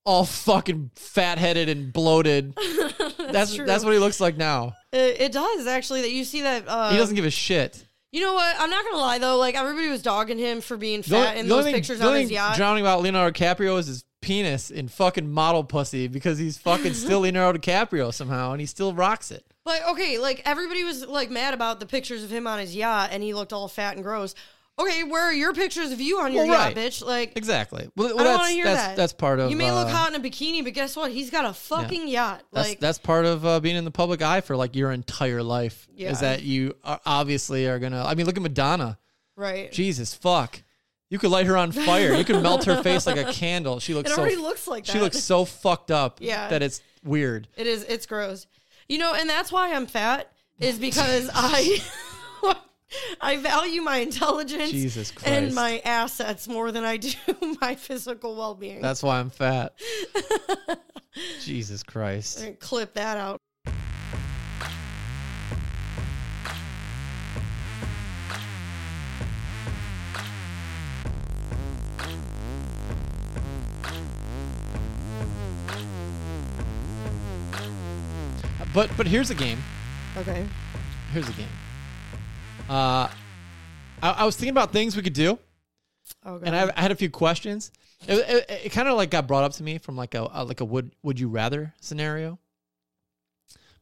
[0.04, 2.54] all fucking fat headed and bloated.
[3.30, 3.64] That's true.
[3.66, 4.74] that's what he looks like now.
[4.94, 7.86] It, it does actually that you see that uh He doesn't give a shit.
[8.12, 8.54] You know what?
[8.58, 11.48] I'm not gonna lie though, like everybody was dogging him for being fat only- in
[11.48, 12.56] those thing- pictures on his yacht.
[12.56, 17.20] Drowning about Leonardo DiCaprio is his penis in fucking model pussy because he's fucking still
[17.24, 19.44] Leonardo DiCaprio somehow, and he still rocks it.
[19.64, 23.08] But okay, like everybody was like mad about the pictures of him on his yacht
[23.12, 24.34] and he looked all fat and gross.
[24.76, 26.76] Okay, where are your pictures of you on your Well, yacht, right.
[26.76, 27.04] bitch?
[27.04, 27.88] Like Exactly.
[27.94, 28.96] Well, well, I don't that's, want to hear that's, that.
[28.96, 29.50] That's part of.
[29.50, 31.12] You may look uh, hot in a bikini, but guess what?
[31.12, 32.42] He's got a fucking yacht.
[32.52, 35.44] That's Like that's part of uh, being in the public eye for like your entire
[35.44, 35.86] life.
[35.94, 36.10] Yeah.
[36.10, 38.02] Is that you are obviously are gonna?
[38.04, 38.98] I mean, look at Madonna.
[39.36, 39.70] right.
[39.70, 40.60] Jesus fuck.
[41.08, 42.12] You could light her on fire.
[42.12, 43.78] You could melt her face like a candle.
[43.78, 44.20] She looks it so.
[44.22, 44.92] already looks like that.
[44.92, 46.18] she looks so fucked up.
[46.20, 46.48] Yeah.
[46.48, 47.46] That it's weird.
[47.56, 47.84] It is.
[47.84, 48.48] It's gross.
[48.88, 50.32] You know, and that's why I'm fat.
[50.58, 51.78] Is because I.
[53.20, 57.10] I value my intelligence and my assets more than I do
[57.60, 58.80] my physical well being.
[58.82, 59.74] That's why I'm fat.
[61.42, 62.44] Jesus Christ.
[62.60, 63.40] Clip that out.
[78.74, 79.62] But but here's a game.
[80.16, 80.44] Okay.
[81.12, 81.46] Here's a game.
[82.68, 83.08] Uh,
[84.02, 85.38] I, I was thinking about things we could do.
[86.24, 87.70] Oh, and I, I had a few questions.
[88.06, 88.18] It,
[88.50, 90.60] it, it kind of like got brought up to me from like a, a like
[90.60, 92.38] a would would you rather scenario.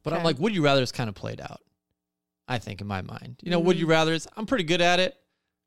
[0.04, 1.60] But I'm like, would you rather is kind of played out.
[2.48, 3.80] I think in my mind, you know, would Mm-hmm.
[3.82, 5.16] you rather is I'm pretty good at it.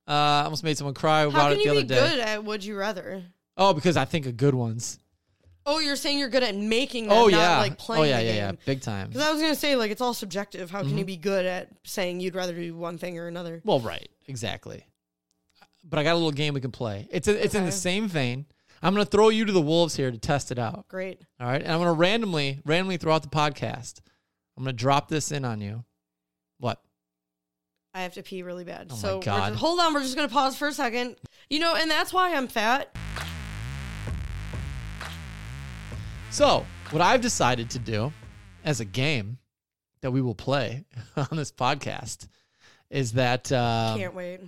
[0.08, 1.96] Uh, I almost made someone cry about it the you other be day.
[2.10, 3.24] good at Would You Rather?
[3.58, 5.00] Oh, because I think of good ones.
[5.68, 8.18] Oh, you're saying you're good at making them, Oh not yeah, like playing oh yeah,
[8.20, 8.58] the yeah, game.
[8.60, 9.08] yeah, big time.
[9.10, 10.70] Because I was gonna say, like, it's all subjective.
[10.70, 10.98] How can Mm-hmm.
[11.00, 13.62] you be good at saying you'd rather do one thing or another?
[13.66, 14.86] Well, right, exactly.
[15.84, 17.08] But I got a little game we can play.
[17.12, 18.46] It's a, it's in the same vein.
[18.82, 20.88] I'm going to throw you to the wolves here to test it out.
[20.88, 21.22] Great.
[21.40, 24.00] All right, and I'm going to randomly, randomly throughout the podcast,
[24.58, 25.84] I'm going to drop this in on you.
[26.60, 26.82] What?
[27.94, 28.88] I have to pee really bad.
[28.90, 29.50] Oh my so we're God.
[29.52, 31.16] just- hold on, we're just gonna pause for a second.
[31.50, 32.94] You know, and that's why I'm fat.
[36.36, 38.12] So, what I've decided to do
[38.66, 39.38] as a game
[40.02, 40.84] that we will play
[41.16, 42.28] on this podcast
[42.90, 44.42] is that, uh, Can't wait.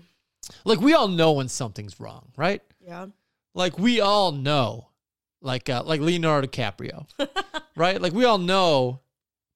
[0.66, 2.62] like, we all know when something's wrong, right?
[2.86, 3.06] Yeah.
[3.54, 4.90] Like, we all know,
[5.42, 7.08] like, uh, like Leonardo DiCaprio,
[7.78, 8.02] right?
[8.02, 9.00] Like, we all know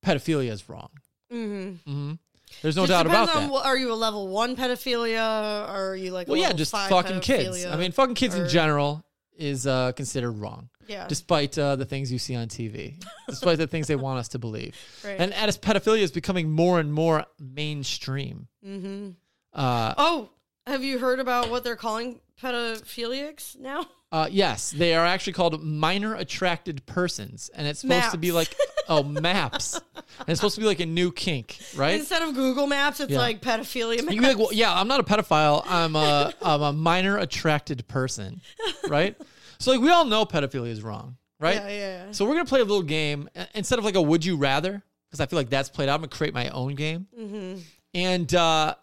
[0.01, 0.91] pedophilia is wrong.
[1.33, 1.91] Mm-hmm.
[1.91, 2.13] Mm-hmm.
[2.61, 3.65] There's no just doubt about on that.
[3.65, 7.19] are you a level one pedophilia or are you like a well, yeah, just fucking
[7.19, 7.65] kids.
[7.65, 9.03] I mean, fucking kids in general
[9.41, 13.67] is uh, considered wrong, yeah, despite uh, the things you see on TV, despite the
[13.67, 14.75] things they want us to believe.
[15.03, 15.19] right.
[15.19, 19.09] And as pedophilia is becoming more and more mainstream, mm-hmm.
[19.53, 20.29] uh, Oh,
[20.67, 23.85] have you heard about what they're calling pedophiliacs now?
[24.11, 28.53] uh, yes, they are actually called minor attracted persons, and it's supposed to be like
[28.89, 31.95] oh maps, and it's supposed to be like a new kink, right?
[31.99, 33.19] Instead of Google Maps, it's Yeah.
[33.19, 33.97] like pedophilia.
[33.97, 34.13] You Maps.
[34.15, 35.63] can be like, well, yeah, I'm not a pedophile.
[35.65, 38.41] I'm a, I'm a minor attracted person,
[38.89, 39.15] right?
[39.61, 41.55] So like we all know pedophilia is wrong, right?
[41.55, 42.11] Yeah, yeah, yeah.
[42.11, 45.19] So we're gonna play a little game instead of like a would you rather because
[45.19, 45.95] I feel like that's played out.
[45.95, 47.59] I'm gonna create my own game, Mm-hmm.
[47.93, 48.73] and uh,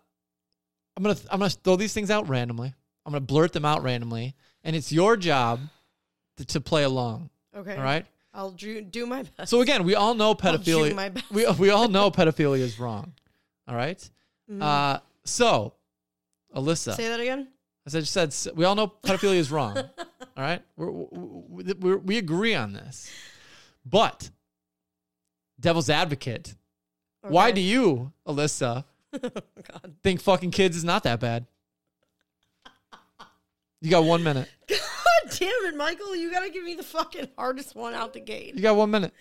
[0.96, 2.74] I'm gonna I'm gonna throw these things out randomly.
[3.06, 5.60] I'm gonna blurt them out randomly, and it's your job
[6.36, 7.30] to, to play along.
[7.56, 7.76] Okay.
[7.76, 8.04] All right.
[8.34, 9.50] I'll do, do my best.
[9.50, 10.94] So again, we all know pedophilia.
[10.94, 11.30] my best.
[11.32, 13.14] We we all know pedophilia is wrong.
[13.66, 13.98] All right.
[14.50, 14.62] Mhm.
[14.62, 15.72] Uh, so
[16.54, 16.94] Alyssa.
[16.94, 17.48] Say that again.
[17.88, 19.79] As I just said, we all know pedophilia is wrong.
[19.79, 19.87] all
[20.37, 23.11] right, we're, we we we agree on this.
[23.83, 24.29] But
[25.59, 26.55] devil's advocate,
[27.22, 28.85] why do you, Alyssa,
[29.22, 29.94] God.
[30.03, 31.46] think fucking kids is not that bad?
[33.81, 34.51] You got one minute.
[34.68, 36.14] God damn it, Michael!
[36.14, 38.55] You gotta give me the fucking hardest one out the gate.
[38.55, 39.14] You got one minute.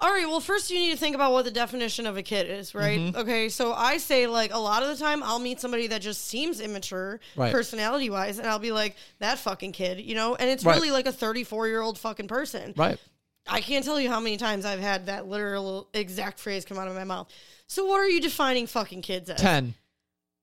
[0.00, 0.26] All right.
[0.26, 2.98] Well, first you need to think about what the definition of a kid is, right?
[2.98, 3.16] Mm-hmm.
[3.16, 3.48] Okay.
[3.48, 6.60] So I say like a lot of the time I'll meet somebody that just seems
[6.60, 7.52] immature, Right.
[7.52, 10.34] personality wise, and I'll be like that fucking kid, you know.
[10.34, 10.74] And it's Right.
[10.74, 12.74] really like a thirty-four year old fucking person.
[12.76, 12.98] Right.
[13.46, 16.88] I can't tell you how many times I've had that literal exact phrase come out
[16.88, 17.28] of my mouth.
[17.66, 19.40] So what are you defining fucking kids as?
[19.40, 19.74] Ten.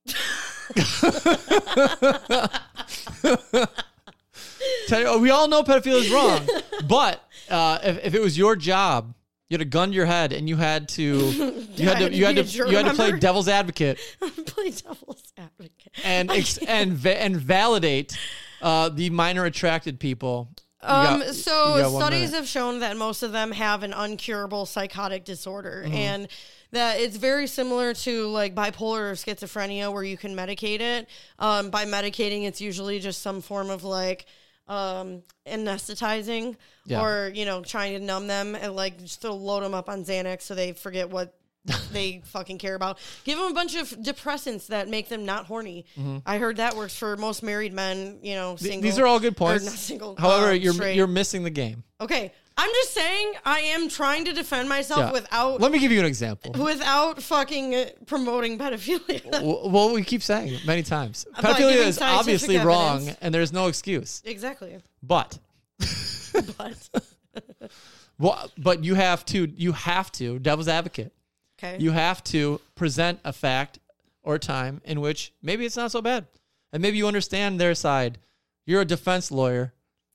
[4.88, 6.46] Tell you, we all know pedophilia is wrong,
[6.88, 9.14] but uh, if, if it was your job,
[9.52, 11.02] you had a gun to your head and you had to,
[11.76, 13.98] you had to, had to you had to, you had to play devil's advocate
[14.46, 15.92] Play devil's advocate.
[16.04, 18.16] and ex- and va- and validate
[18.62, 20.48] uh, the minor attracted people.
[20.84, 23.92] Um, got- so you got one studies have shown that most of them have an
[23.92, 25.94] uncurable psychotic disorder, Mm-hmm.
[25.94, 26.28] and
[26.72, 31.06] that it's very similar to like bipolar or schizophrenia, where you can medicate it.
[31.38, 34.24] Um, by medicating, it's usually just some form of like
[34.68, 37.02] um, anesthetizing, Yeah.
[37.02, 40.04] or you know, trying to numb them and like just to load them up on
[40.04, 41.34] Xanax so they forget what.
[41.92, 42.98] they fucking care about.
[43.22, 45.84] Give them a bunch of depressants that make them not horny.
[46.26, 48.18] I heard that works for most married men.
[48.20, 48.64] You know, Mm-hmm.
[48.64, 48.82] Th- single.
[48.82, 49.64] These are all good points.
[49.64, 50.16] not single.
[50.16, 50.96] However, um, you're straight.
[50.96, 51.84] you're missing the game.
[52.00, 55.12] Okay, I'm just saying I am trying to defend myself Yeah.
[55.12, 56.52] without Let me give you an example.
[56.62, 59.22] without fucking uh, promoting pedophilia.
[59.32, 61.26] W- well, we keep saying it many times.
[61.36, 63.18] Pedophilia giving is scientific obviously wrong, evidence.
[63.20, 64.22] and there's no excuse.
[64.24, 64.78] exactly.
[65.02, 65.38] But
[66.56, 66.88] But
[68.18, 71.12] well, but you have to you have to devil's advocate.
[71.58, 71.76] okay.
[71.82, 73.78] You have to present a fact
[74.22, 76.26] or time in which maybe it's not so bad,
[76.72, 78.18] and maybe you understand their side.
[78.66, 79.72] You're a defense lawyer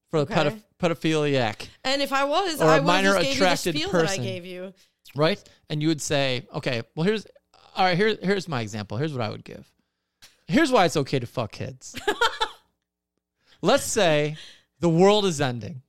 [0.09, 0.49] for the Okay.
[0.49, 3.45] pedof- pedophiliac, and if I was, or a I would minor just gave you the
[3.45, 4.23] attracted that I person.
[4.23, 4.73] gave you.
[5.15, 5.43] right?
[5.69, 7.25] And you would say, okay, well here's
[7.75, 7.97] all right.
[7.97, 8.97] Here, here's my example.
[8.97, 9.71] Here's what I would give.
[10.47, 11.95] Here's why it's okay to fuck kids.
[13.61, 14.37] Let's say
[14.79, 15.81] the world is ending,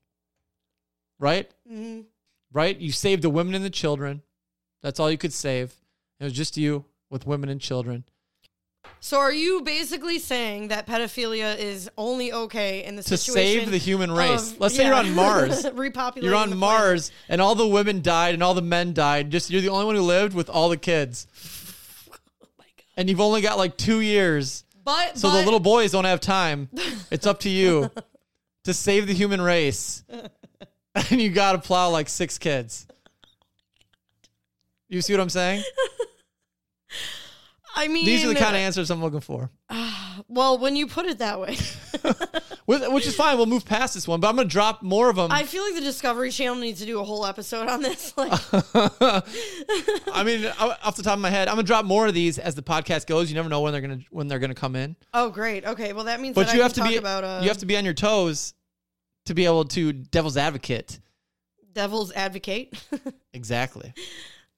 [1.18, 1.50] right?
[1.70, 2.04] Mhm.
[2.52, 2.78] right?
[2.78, 4.22] You saved the women and the children.
[4.82, 5.74] That's all you could save.
[6.20, 8.04] It was just you with women and children.
[9.00, 13.70] So are you basically saying that pedophilia is only okay in the To situation save
[13.70, 14.52] the human race.
[14.52, 15.64] of- Let's say you're on Mars.
[15.66, 16.22] repopulating.
[16.22, 16.80] You're on the planet.
[16.80, 19.30] Mars and all the women died and all the men died.
[19.30, 21.26] Just you're the only one who lived with all the kids.
[22.12, 22.84] Oh my God.
[22.96, 26.20] And you've only got like two years But So but, the little boys don't have
[26.20, 26.68] time.
[27.10, 27.90] It's up to you
[28.64, 30.02] to save the human race.
[31.10, 32.86] And you got to plow like six kids.
[34.88, 35.62] You see what I'm saying?
[37.78, 39.50] I mean, These are the kind of answers I'm looking for.
[40.28, 41.56] well, when you put it that way,
[42.66, 43.36] Which is fine.
[43.38, 45.30] We'll move past this one, but I'm going to drop more of them.
[45.32, 48.12] I feel like the Discovery Channel needs to do a whole episode on this.
[48.16, 48.32] Like,
[50.12, 52.38] I mean, off the top of my head, I'm going to drop more of these
[52.38, 53.30] as the podcast goes.
[53.30, 54.96] You never know when they're going to when they're going to come in.
[55.14, 55.64] oh, great.
[55.64, 57.48] Okay, well that means But that you I have to talk be about uh, you
[57.48, 58.54] have to be on your toes
[59.26, 60.98] to be able to devil's advocate.
[61.72, 62.74] devil's advocate.
[63.32, 63.92] Exactly.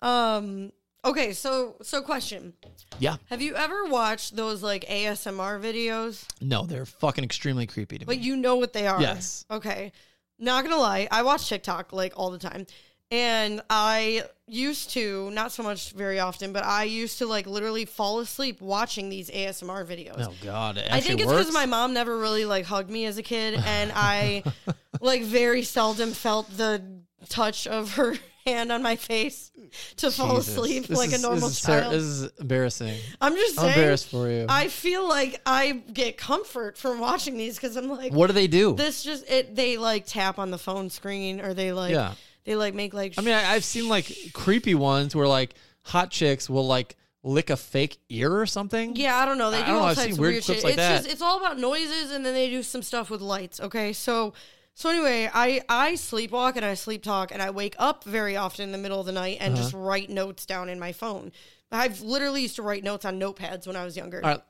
[0.01, 0.73] um.
[1.05, 2.53] Okay, so so question:
[2.99, 3.17] Yeah.
[3.31, 6.25] Have you ever watched those like ASMR videos?
[6.41, 8.07] No, they're fucking extremely creepy to me.
[8.07, 9.01] But you know what they are.
[9.01, 9.45] Yes.
[9.51, 9.93] Okay.
[10.39, 12.67] Not gonna lie, I watch TikTok like all the time.
[13.13, 17.85] And I used to, not so much very often, but I used to like literally
[17.85, 20.27] fall asleep watching these ASMR videos.
[20.29, 23.23] oh god, I think it's because my mom never really like hugged me as a
[23.23, 24.45] kid, and I
[25.01, 26.83] like very seldom felt the
[27.29, 28.15] touch of her
[28.47, 29.51] hand on my face
[29.97, 30.57] to fall Jesus.
[30.57, 31.93] asleep This like is- a normal this child.
[31.93, 32.99] this is embarrassing.
[33.21, 34.47] I'm just I'm embarrassed for you.
[34.49, 38.47] I feel like I get comfort from watching these because I'm like, what do they
[38.47, 38.75] do?
[38.75, 39.55] this just it.
[39.55, 42.15] They like tap on the phone screen, or they like, Yeah.
[42.45, 43.15] they like make like.
[43.19, 47.51] I mean, I, I've seen like creepy ones where like hot chicks will like lick
[47.51, 48.97] a fake ear or something.
[48.97, 49.51] Yeah, I don't know.
[49.51, 50.65] They I do know, all I've types seen of weird weird, clips shit.
[50.65, 50.97] like it's that.
[51.03, 53.61] just it's all about noises, and then they do some stuff with lights.
[53.61, 54.33] Okay, so
[54.75, 58.65] so anyway, I I sleepwalk and I sleep talk, and I wake up very often
[58.65, 59.63] in the middle of the night and Uh-huh.
[59.63, 61.33] just write notes down in my phone.
[61.73, 64.21] I've literally used to write notes on notepads when I was younger.
[64.25, 64.43] All right.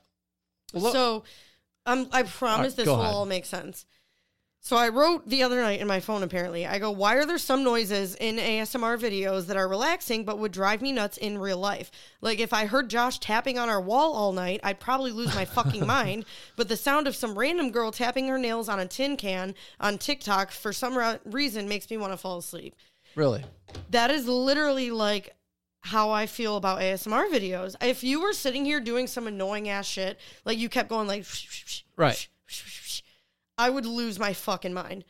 [0.73, 1.23] Well, so
[1.85, 3.13] um, I promise this will ahead.
[3.13, 3.85] all make sense.
[4.63, 6.21] So I wrote the other night in my phone.
[6.21, 10.37] Apparently, I go, "Why are there some noises in ASMR videos that are relaxing but
[10.37, 11.89] would drive me nuts in real life?
[12.21, 15.45] Like if I heard Josh tapping on our wall all night, I'd probably lose my
[15.45, 16.25] fucking mind.
[16.55, 19.97] But the sound of some random girl tapping her nails on a tin can on
[19.97, 22.75] TikTok for some ra- reason makes me want to fall asleep.
[23.15, 23.43] really?
[23.89, 25.35] That is literally like
[25.81, 27.75] how I feel about ASMR videos.
[27.81, 31.25] If you were sitting here doing some annoying ass shit, like you kept going like
[31.95, 32.27] Right.
[33.61, 35.03] I would lose my fucking mind.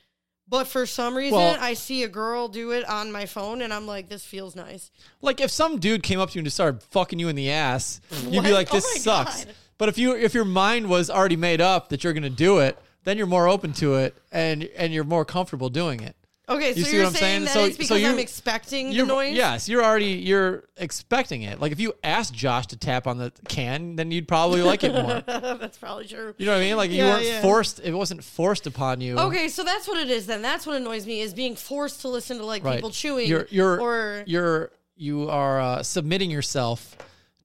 [0.47, 3.73] But for some reason, Well- I see a girl do it on my phone, and
[3.73, 4.91] I'm like, this feels nice.
[5.21, 7.49] Like if some dude came up to you and just started fucking you in the
[7.51, 8.43] ass, you'd What?
[8.43, 9.55] be like, Oh "This my sucks." God.
[9.77, 12.59] But if you if your mind was already made up that you're going to do
[12.59, 16.15] it, then you're more open to it and and you're more comfortable doing it.
[16.55, 17.43] Okay, so You see you're what I'm saying, saying?
[17.45, 19.33] that So- it's so because you- I'm expecting You're, the noise?
[19.35, 21.59] Yes, you're already you're expecting it.
[21.59, 24.91] Like if you asked Josh to tap on the can, then you'd probably like it
[24.93, 25.21] more.
[25.27, 26.33] That's probably true.
[26.37, 26.75] You know what I mean?
[26.77, 27.41] Like you Yeah, weren't yeah.
[27.41, 27.79] forced.
[27.83, 29.17] It wasn't forced upon you.
[29.17, 30.41] Okay, so that's what it is then.
[30.41, 33.79] That's what annoys me is being forced to listen to like people chewing You're you're
[33.79, 36.95] or you're you are uh, submitting yourself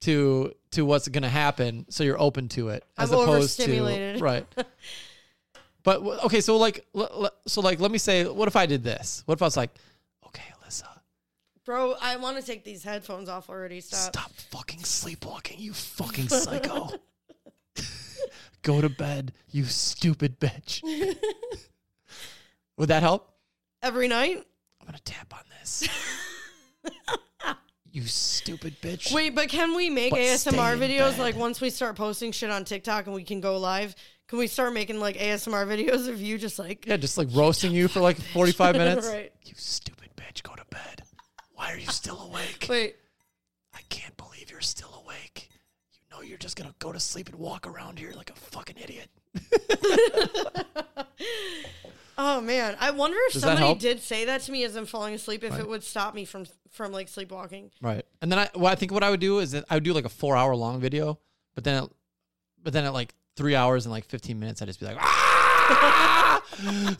[0.00, 3.62] to to what's going to happen, so you're open to it as I'm opposed to
[3.64, 4.20] overstimulated.
[4.20, 4.46] right.
[5.86, 6.84] But okay, so like
[7.46, 9.22] so like let me say, what if I did this?
[9.24, 9.70] What if I was like,
[10.26, 10.88] okay, Alyssa,
[11.64, 13.80] bro, I want to take these headphones off already.
[13.80, 14.14] Stop.
[14.14, 16.90] stop fucking sleepwalking, you fucking psycho.
[18.62, 20.82] Go to bed, you stupid bitch.
[22.78, 23.30] Would that help?
[23.80, 24.38] Every night?
[24.80, 25.88] I'm gonna tap on this.
[27.92, 29.12] you stupid bitch.
[29.12, 32.64] Wait, but can we make But ASMR videos like once we start posting shit on
[32.64, 33.94] TikTok and we can go live?
[34.28, 37.72] Can we start making like ASMR videos of you just like Yeah, just like roasting
[37.72, 39.06] you for like 45 minutes.
[39.06, 39.32] Right.
[39.44, 41.02] You stupid bitch, go to bed.
[41.52, 42.66] Why are you still awake?
[42.70, 42.96] Wait,
[43.74, 45.48] I can't believe you're still awake.
[45.92, 48.76] You know you're just gonna go to sleep and walk around here like a fucking
[48.82, 49.08] idiot.
[52.18, 53.78] oh man, I wonder if Does that somebody help?
[53.78, 56.46] did say that to me as I'm falling asleep if it would stop me from
[56.72, 57.70] from like sleepwalking.
[57.80, 58.04] Right.
[58.20, 59.92] And then I, well, I think what I would do is that I would do
[59.92, 61.18] like a four hour long video,
[61.54, 61.90] but then, it,
[62.62, 66.42] but then at like three hours and like 15 minutes, I'd just be like, ah!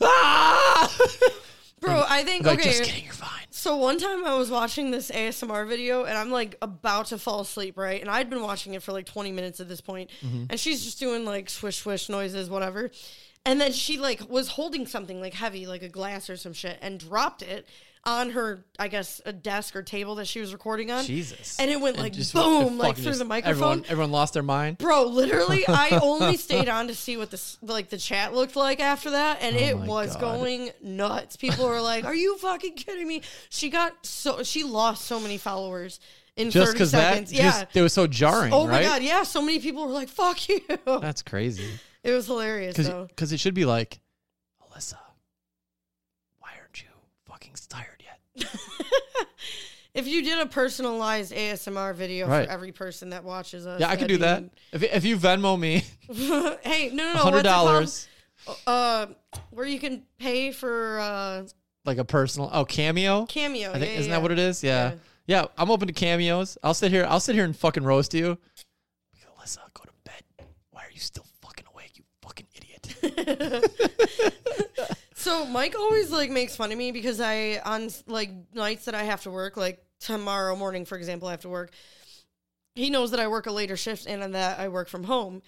[0.01, 0.97] ah!
[1.79, 2.69] Bro, I think like, okay.
[2.69, 3.45] just kidding, you're fine.
[3.51, 7.41] So one time I was watching this ASMR video and I'm like about to fall
[7.41, 8.01] asleep, right?
[8.01, 10.45] And I'd been watching it for like 20 minutes at this point, Mm-hmm.
[10.49, 12.89] and she's just doing like swish swish noises, whatever.
[13.45, 16.77] And then she like was holding something like heavy, like a glass or some shit,
[16.81, 17.67] and dropped it
[18.07, 21.03] on her, I guess, a desk or table that she was recording on.
[21.03, 21.59] Jesus.
[21.59, 23.51] And it went like just- boom, like through the microphone.
[23.79, 24.77] Everyone, everyone lost their mind.
[24.77, 28.79] Bro, literally, I only stayed on to see what this like the chat looked like
[28.79, 30.21] after that, and oh it Oh my was God.
[30.21, 31.35] going nuts.
[31.35, 35.37] People were like, "Are you fucking kidding me?" She got so she lost so many
[35.37, 35.99] followers
[36.37, 37.33] in Just thirty because that, seconds.
[37.33, 37.43] yeah.
[37.51, 38.83] just, it was so jarring, oh right?
[38.83, 39.23] my god, yeah.
[39.23, 41.67] So many people were like, "Fuck you." That's crazy.
[42.03, 43.05] It was hilarious though.
[43.07, 43.99] Because it should be like,
[44.63, 44.97] Alyssa,
[46.39, 46.87] why aren't you
[47.25, 48.19] fucking tired yet?
[49.93, 52.45] If you did a personalized ASMR video Right.
[52.45, 54.43] for every person that watches us, Yeah, I could do that.
[54.71, 55.83] If, if you Venmo me
[56.63, 57.19] hey, no, no, no.
[57.19, 57.67] hundred what's it called?
[57.67, 58.07] dollars,
[58.67, 59.05] Uh,
[59.49, 61.47] where you can pay for uh,
[61.83, 63.25] like a personal oh cameo.
[63.25, 63.71] cameo.
[63.71, 64.17] I think yeah, isn't yeah.
[64.17, 64.63] that what it is?
[64.63, 64.93] Yeah.
[65.25, 66.59] yeah, I'm open to cameos.
[66.63, 67.05] I'll sit here.
[67.09, 68.37] I'll sit here and fucking roast you.
[69.41, 70.21] Alyssa, go to bed.
[70.69, 71.93] Why are you still fucking awake?
[71.97, 73.71] You fucking idiot.
[75.19, 79.01] So Mike always like makes fun of me because I on like nights that I
[79.03, 81.71] have to work, like tomorrow morning, for example, I have to work.
[82.75, 85.41] He knows that I work a later shift and that I work from home.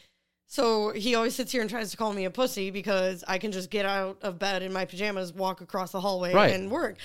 [0.47, 3.51] So he always sits here and tries to call me a pussy because I can
[3.51, 6.51] just get out of bed in my pajamas, walk across the hallway, Right.
[6.55, 6.97] and work.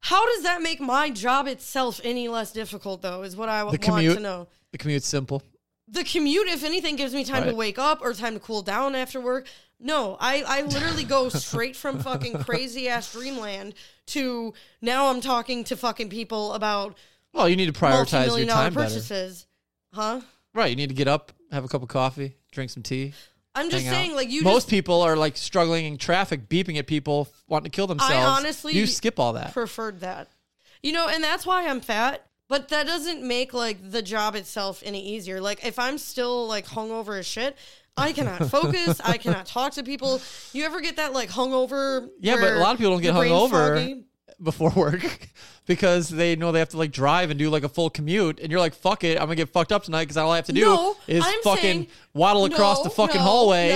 [0.00, 3.22] How does that make my job itself any less difficult, though?
[3.22, 4.48] Is what I w- want to know.
[4.72, 5.42] the commute's simple.
[5.88, 8.94] The commute, if anything, gives me time to wake up or time to cool down
[8.94, 9.46] after work.
[9.80, 13.74] No, I, I literally go straight from fucking crazy ass dreamland
[14.08, 16.96] to now I'm talking to fucking people about
[17.32, 18.86] Well, you need to prioritize your time better.
[18.88, 19.46] purchases.
[19.92, 20.20] Huh?
[20.54, 20.70] Right.
[20.70, 23.12] You need to get up, have a cup of coffee, drink some tea.
[23.54, 23.96] I'm just hang out.
[23.98, 27.70] saying, like you Most just people are like struggling in traffic, beeping at people, wanting
[27.70, 28.14] to kill themselves.
[28.14, 29.52] I honestly you skip all that.
[29.52, 30.28] preferred that.
[30.82, 32.24] You know, and that's why I'm fat.
[32.48, 35.40] But that doesn't make like the job itself any easier.
[35.40, 37.56] Like if I'm still like hungover as shit,
[37.98, 39.00] I cannot focus.
[39.04, 40.20] I cannot talk to people.
[40.52, 42.08] You ever get that like hungover?
[42.20, 44.02] Yeah, but a lot of people don't get hungover.
[44.42, 45.28] before work
[45.66, 48.52] because they know they have to like drive and do like a full commute and
[48.52, 50.52] you're like fuck it i'm gonna get fucked up tonight because all i have to
[50.52, 53.70] do No, is I'm fucking saying- waddle across No, the fucking no, hallway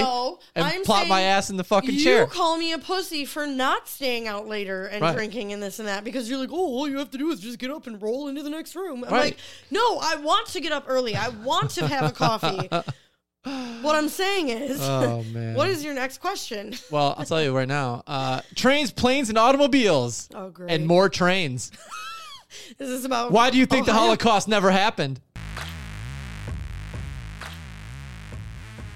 [0.54, 3.24] and I'm plop my ass in the fucking you chair You call me a pussy
[3.24, 5.16] for not staying out later and Right.
[5.16, 7.40] drinking and this and that because you're like, oh, all you have to do is
[7.40, 9.02] just get up and roll into the next room.
[9.04, 9.24] I'm Right.
[9.24, 9.38] like,
[9.72, 11.16] no, I want to get up early.
[11.16, 12.68] I want to have a coffee.
[13.44, 16.74] what I'm saying is, oh man what is your next question?
[16.90, 20.70] well i'll tell you right now uh trains planes and automobiles Oh, great.
[20.70, 21.72] and more trains
[22.78, 25.20] Is this about why do you think the holocaust never happened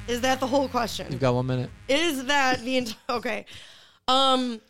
[0.09, 1.09] Is that the whole question?
[1.11, 2.97] you've got one minute Is that the entire?
[3.11, 3.47] Okay.
[4.09, 4.61] Um.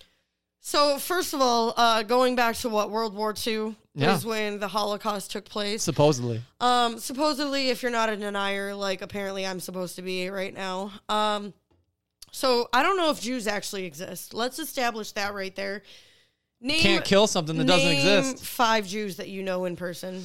[0.67, 4.12] So first of all, uh, going back to what World War II Yeah.
[4.12, 5.85] was when the Holocaust took place.
[5.85, 10.53] supposedly Um, supposedly, if you're not a denier, like apparently I'm supposed to be right
[10.53, 10.91] now.
[11.09, 11.55] Um,
[12.33, 14.35] so I don't know if Jews actually exist.
[14.35, 15.85] Let's establish that right there.
[16.61, 20.25] Name, can't kill something that doesn't exist Five Jews that you know in person.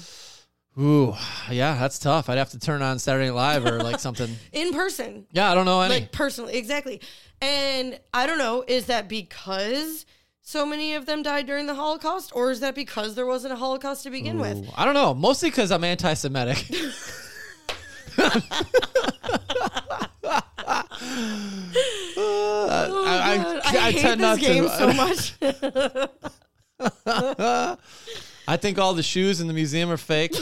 [0.80, 1.14] ooh
[1.52, 4.72] yeah that's tough i'd have to turn on saturday Night live or like something In
[4.74, 7.00] person, yeah i don't know any like personally, exactly.
[7.42, 10.06] And I don't know, is that because
[10.42, 13.58] so many of them died during the Holocaust, or is that because there wasn't a
[13.58, 14.70] Holocaust to begin with?
[14.76, 15.14] I don't know.
[15.14, 16.66] Mostly because I'm anti-Semitic.
[18.18, 18.40] Uh,
[22.24, 24.70] Oh, I, God, I, I hate tend this game to.
[24.78, 25.34] so much.
[28.48, 30.36] I think all the shoes in the museum are fake.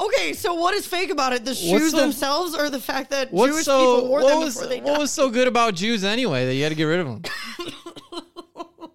[0.00, 1.44] Okay, so what is fake about it?
[1.44, 3.78] The shoes so- themselves, or the fact that Jewish so?
[3.96, 4.98] people wore What them was before they what died?
[4.98, 7.22] was so good about Jews anyway that you had to get rid of them?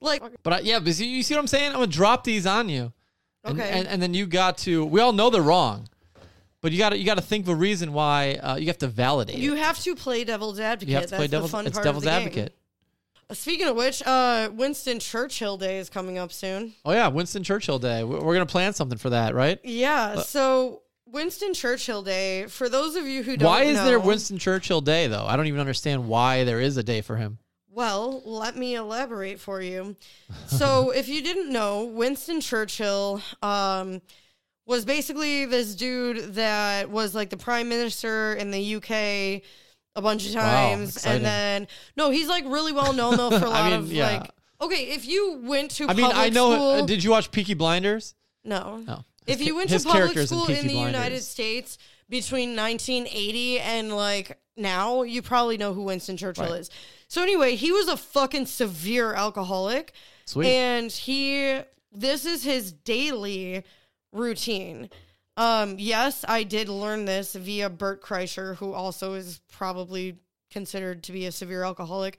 [0.00, 1.68] like, But I, yeah, but you, you see what I'm saying?
[1.68, 2.92] I'm gonna drop these on you.
[3.44, 3.68] And, Okay.
[3.70, 4.84] And, and then you got to.
[4.84, 5.88] We all know they're wrong,
[6.60, 8.78] but you got to you got to think of a reason why uh, you have
[8.78, 9.36] to validate.
[9.36, 9.58] you it.
[9.60, 10.88] have to play devil's advocate.
[10.88, 11.50] You have to That's play devil's.
[11.50, 12.34] the fun It's part devil's advocate.
[12.52, 12.57] Game.
[13.32, 16.72] Speaking of which, uh, Winston Churchill Day is coming up soon.
[16.84, 18.02] Oh yeah, Winston Churchill Day.
[18.02, 19.58] We're, gonna plan something for that, right?
[19.64, 20.14] Yeah.
[20.16, 22.46] Uh, so Winston Churchill Day.
[22.46, 25.26] For those of you who don't, Why is there Winston Churchill Day though?
[25.26, 27.38] I don't even understand why there is a day for him.
[27.70, 29.94] Well, let me elaborate for you.
[30.46, 34.00] So, if you didn't know, Winston Churchill um,
[34.66, 39.42] was basically this dude that was like the prime minister in the UK
[39.98, 41.16] a bunch of times, exciting.
[41.16, 43.92] and then no, he's like really well known though for a I lot mean, of
[43.92, 44.18] yeah.
[44.20, 44.30] like.
[44.60, 46.52] Okay, if you went to I mean, I know.
[46.52, 48.14] school, uh, did you watch Peaky Blinders?
[48.44, 49.04] no, No.
[49.26, 51.78] if you went to public in school in, Peaky the United States
[52.08, 56.60] between 1980 and like now, you probably know who Winston Churchill Right.
[56.60, 56.70] is.
[57.06, 59.92] So anyway, he was a fucking severe alcoholic,
[60.26, 60.48] Sweet.
[60.48, 61.60] and he
[61.92, 63.64] this is his daily
[64.12, 64.90] routine.
[65.38, 70.16] Um, yes, I did learn this via Bert Kreischer, who also is probably
[70.50, 72.18] considered to be a severe alcoholic.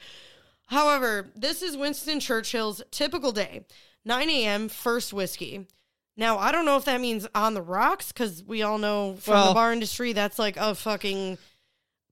[0.68, 3.66] However, this is Winston Churchill's typical day
[4.06, 5.68] 9 a.m., first whiskey.
[6.16, 9.48] Now, I don't know if that means on the rocks, because we all know from
[9.48, 11.38] the bar industry that's like a fucking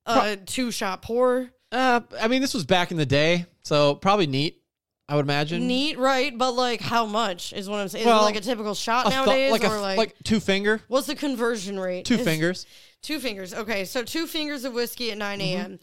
[0.05, 1.49] uh, two shot pour.
[1.71, 4.61] uh, I mean, this was back in the day, so probably neat.
[5.09, 5.67] I would imagine.
[5.67, 6.37] Neat, right?
[6.37, 8.05] But like, how much is what I'm saying?
[8.05, 9.97] Well, is it like a typical shot A thu- nowadays, like a or f- like,
[9.97, 12.05] like two finger, what's the conversion rate?
[12.05, 12.65] two Is- fingers.
[13.01, 13.53] Two fingers.
[13.53, 15.57] Okay, so two fingers of whiskey at 9 Mm-hmm.
[15.59, 15.79] a.m.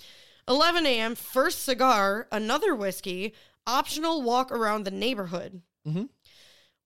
[0.48, 1.14] 11 a.m.
[1.14, 3.34] First cigar, another whiskey,
[3.66, 5.62] optional walk around the neighborhood.
[5.88, 6.08] Mhm.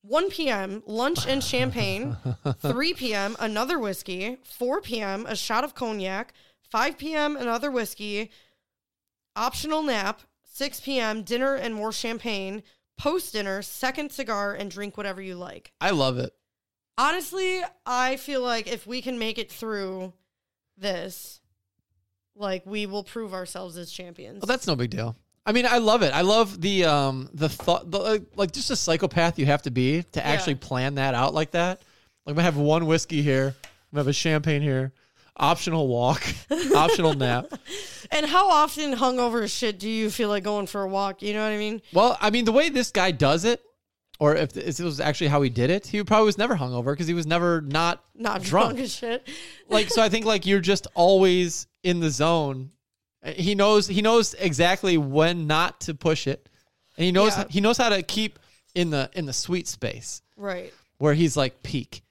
[0.02, 2.16] 1 p.m., lunch and champagne.
[2.60, 4.36] 3 p.m., another whiskey.
[4.44, 6.32] 4 p.m., a shot of cognac.
[6.70, 8.30] 5 p.m., another whiskey.
[9.34, 10.20] Optional nap.
[10.58, 12.64] 6 p.m., dinner and more champagne.
[12.96, 15.72] Post dinner, second cigar, and drink whatever you like.
[15.80, 16.34] I love it.
[16.98, 20.12] Honestly, I feel like if we can make it through
[20.76, 21.40] this,
[22.34, 24.40] like we will prove ourselves as champions.
[24.42, 25.14] Well, that's no big deal.
[25.46, 26.12] I mean, I love it.
[26.12, 29.70] I love the um the thought, the, like, like just a psychopath you have to
[29.70, 31.82] be to actually plan that out like that.
[32.26, 34.92] Like, I'm gonna have one whiskey here, I'm gonna have a champagne here,
[35.38, 36.22] optional walk,
[36.74, 37.46] optional nap.
[38.10, 41.22] And how often hungover shit do you feel like going for a walk?
[41.22, 41.82] You know what I mean?
[41.92, 43.60] Well, I mean, the way this guy does it,
[44.20, 47.06] or if this was actually how he did it, he probably was never hungover because
[47.06, 48.70] he was never not Not drunk.
[48.70, 49.28] drunk as shit.
[49.68, 52.70] like so i think like you're just always in the zone
[53.24, 56.48] he knows he knows exactly when not to push it
[56.96, 57.44] and he knows Yeah.
[57.48, 58.38] he knows how to keep
[58.74, 60.72] in the in the sweet space Right.
[60.98, 62.02] where he's like peak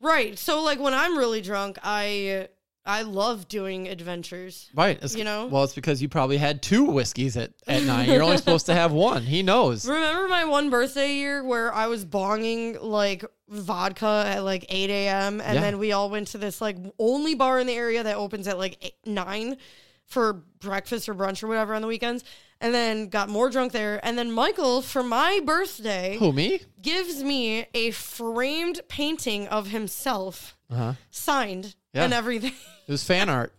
[0.00, 0.38] Right.
[0.38, 2.48] So like when I'm really drunk, I
[2.86, 4.70] I love doing adventures.
[4.74, 5.46] right it's, You know?
[5.46, 8.74] well it's because you probably had two whiskeys at, at night you're only supposed to
[8.74, 14.24] have one he knows Remember my one birthday year where I was bonging like vodka
[14.26, 15.40] at like 8 a.m.
[15.42, 15.60] and Yeah.
[15.60, 18.56] then we all went to this like only bar in the area that opens at
[18.58, 19.58] like eight, 9
[20.06, 22.24] for breakfast or brunch or whatever on the weekends
[22.60, 24.00] and then got more drunk there.
[24.04, 30.56] And then Michael, for my birthday, who me gives me a framed painting of himself
[30.70, 32.04] uh-huh signed Yeah.
[32.04, 32.52] and everything.
[32.86, 33.52] it was fan art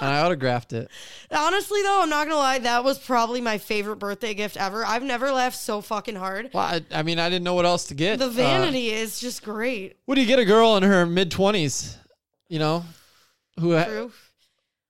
[0.00, 0.90] and i autographed it
[1.30, 4.84] Honestly, though, I'm not gonna lie, that was probably my favorite birthday gift ever.
[4.84, 6.50] I've never laughed so fucking hard.
[6.54, 9.18] well I, I mean i didn't know what else to get The Uh, vanity is
[9.18, 9.96] just great.
[10.04, 11.96] what do you get a girl in her mid-20s
[12.48, 12.84] you know
[13.58, 14.12] who ha- True.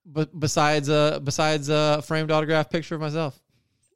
[0.07, 3.38] But besides uh besides a framed autograph picture of myself.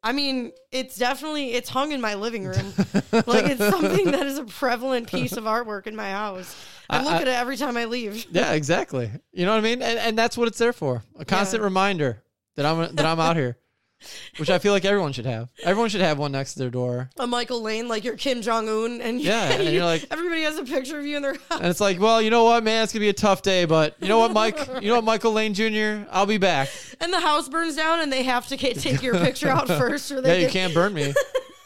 [0.03, 2.73] I mean, it's definitely it's hung in my living room.
[3.13, 6.57] like it's something that is a prevalent piece of artwork in my house.
[6.89, 8.27] I I- look I- at it every time I leave.
[8.31, 9.11] Yeah, exactly.
[9.33, 9.83] You know what I mean?
[9.83, 11.03] And and that's what it's there for.
[11.19, 11.65] A constant Yeah.
[11.67, 12.23] reminder
[12.57, 13.57] that I'm that I'm out here.
[14.39, 15.51] Which I feel like everyone should have.
[15.63, 17.11] Everyone should have one next to their door.
[17.19, 20.57] A Michael Lane, like you're Kim Jong Un, and Yeah, and you're like- everybody has
[20.59, 21.59] a picture of you in their house.
[21.61, 23.97] And it's like, well, you know what, man, it's gonna be a tough day, but
[24.01, 24.59] you know what, Mike?
[24.81, 26.69] You know what, Michael Lane Jr., I'll be back.
[27.01, 30.17] And the house burns down, and they have to take your picture out first, or
[30.17, 31.13] Yeah, they you get- can't burn me.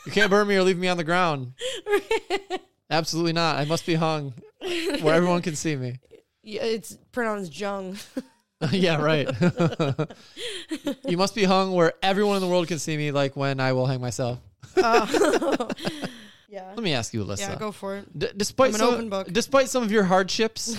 [0.07, 1.53] You can't burn me or leave me on the ground.
[2.91, 3.57] Absolutely not.
[3.57, 4.35] I must be hung
[5.01, 6.01] where everyone can see me.
[6.43, 7.97] Yeah, it's pronounced Jung.
[8.71, 9.29] yeah, right.
[11.09, 13.73] you must be hung where everyone in the world can see me, like when I
[13.73, 14.39] will hang myself.
[14.77, 15.07] Uh,
[16.49, 17.41] yeah, Let me ask you, Alyssa.
[17.41, 18.19] yeah, go for it.
[18.19, 19.33] D- despite I'm an some, open book.
[19.33, 20.77] despite some of your hardships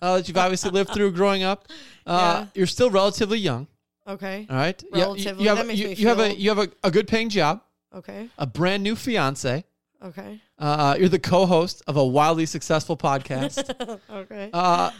[0.00, 1.66] uh, that you've obviously lived through growing up,
[2.06, 2.46] uh, Yeah.
[2.54, 3.66] you're still relatively young.
[4.08, 6.34] Okay, All right, You- you- Relatively, You, have, that makes you, me you have a
[6.34, 7.60] you have a, a good paying job,
[7.94, 9.64] okay, a brand new fiance.
[10.02, 14.00] okay, Uh, you're the co-host of a wildly successful podcast.
[14.10, 14.50] okay.
[14.52, 14.90] uh,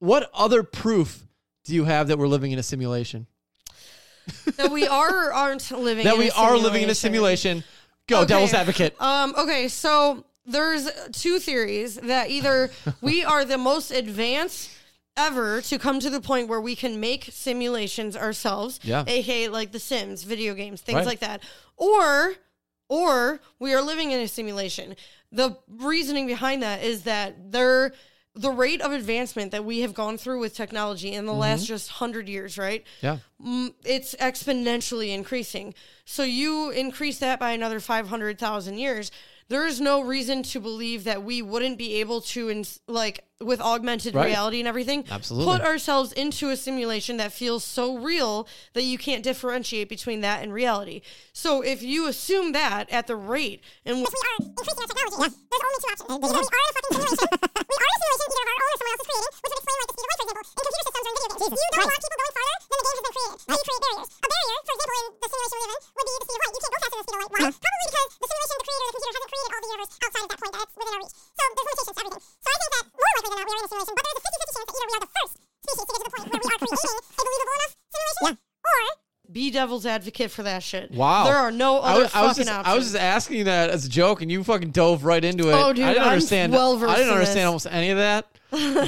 [0.00, 1.26] what other proof
[1.64, 3.26] do you have that we're living in a simulation?
[4.56, 6.04] that we are or aren't living.
[6.04, 7.64] that in we are living in a simulation.
[8.06, 8.28] Go, Okay.
[8.28, 8.94] devil's advocate.
[9.00, 14.70] Um, okay, so there's two theories that either we are the most advanced
[15.16, 19.04] ever to come to the point where we can make simulations ourselves, Yeah.
[19.06, 21.06] aka like The Sims, video games, things Right.
[21.06, 21.42] like that,
[21.76, 22.34] or
[22.88, 24.96] or we are living in a simulation.
[25.30, 27.92] The reasoning behind that is that there
[28.40, 31.40] the rate of advancement that we have gone through with technology in the Mm-hmm.
[31.40, 32.84] last just 100 years, right?
[33.02, 33.18] Yeah.
[33.44, 35.74] mm, it's exponentially increasing.
[36.04, 39.10] So you increase that by another 500,000 years.
[39.48, 43.60] There is no reason to believe that we wouldn't be able to, ins- like, with
[43.60, 44.26] augmented Right.
[44.26, 45.50] reality and everything, Absolutely.
[45.52, 50.42] put ourselves into a simulation that feels so real that you can't differentiate between that
[50.42, 51.00] and reality.
[51.32, 54.06] So if you assume that at the rate and we are
[54.44, 55.36] increasing our technology.
[55.40, 56.10] There's only two options.
[56.10, 57.28] Either we are in a fucking simulation.
[57.30, 59.60] we are in a simulation either of our own or someone else's creating, which would
[59.60, 61.40] explain like the speed of light, for example, in computer systems or in video games.
[61.40, 63.38] If you don't want people going farther, then the game has been created.
[63.40, 64.08] How uh, do you create barriers?
[64.10, 66.40] A barrier, for example, in the simulation we live in, would be the speed of
[66.40, 66.50] light.
[66.50, 67.30] You can't go faster than the speed of light.
[67.30, 67.50] Why?
[67.60, 70.30] Probably because the simulation, the creator, the computer hasn't created all the universe outside of
[70.30, 71.14] that point that's within our reach.
[71.30, 72.22] So there's limitations to everything.
[72.40, 74.20] So I think that more likely than not we are in a simulation, but there's
[74.20, 76.28] a 50-50 chance that either we are the first species to get to the point
[76.28, 79.00] where we are creating a believable enough simulation, or
[79.32, 80.90] be devil's advocate for that shit.
[80.90, 81.24] Wow.
[81.24, 82.72] There are no I other was, I was fucking just, options.
[82.72, 85.54] I was just asking that as a joke, and you fucking dove right into it.
[85.54, 86.52] Oh, dude, I didn't I'm understand.
[86.52, 88.26] well-versed I didn't understand almost any of that.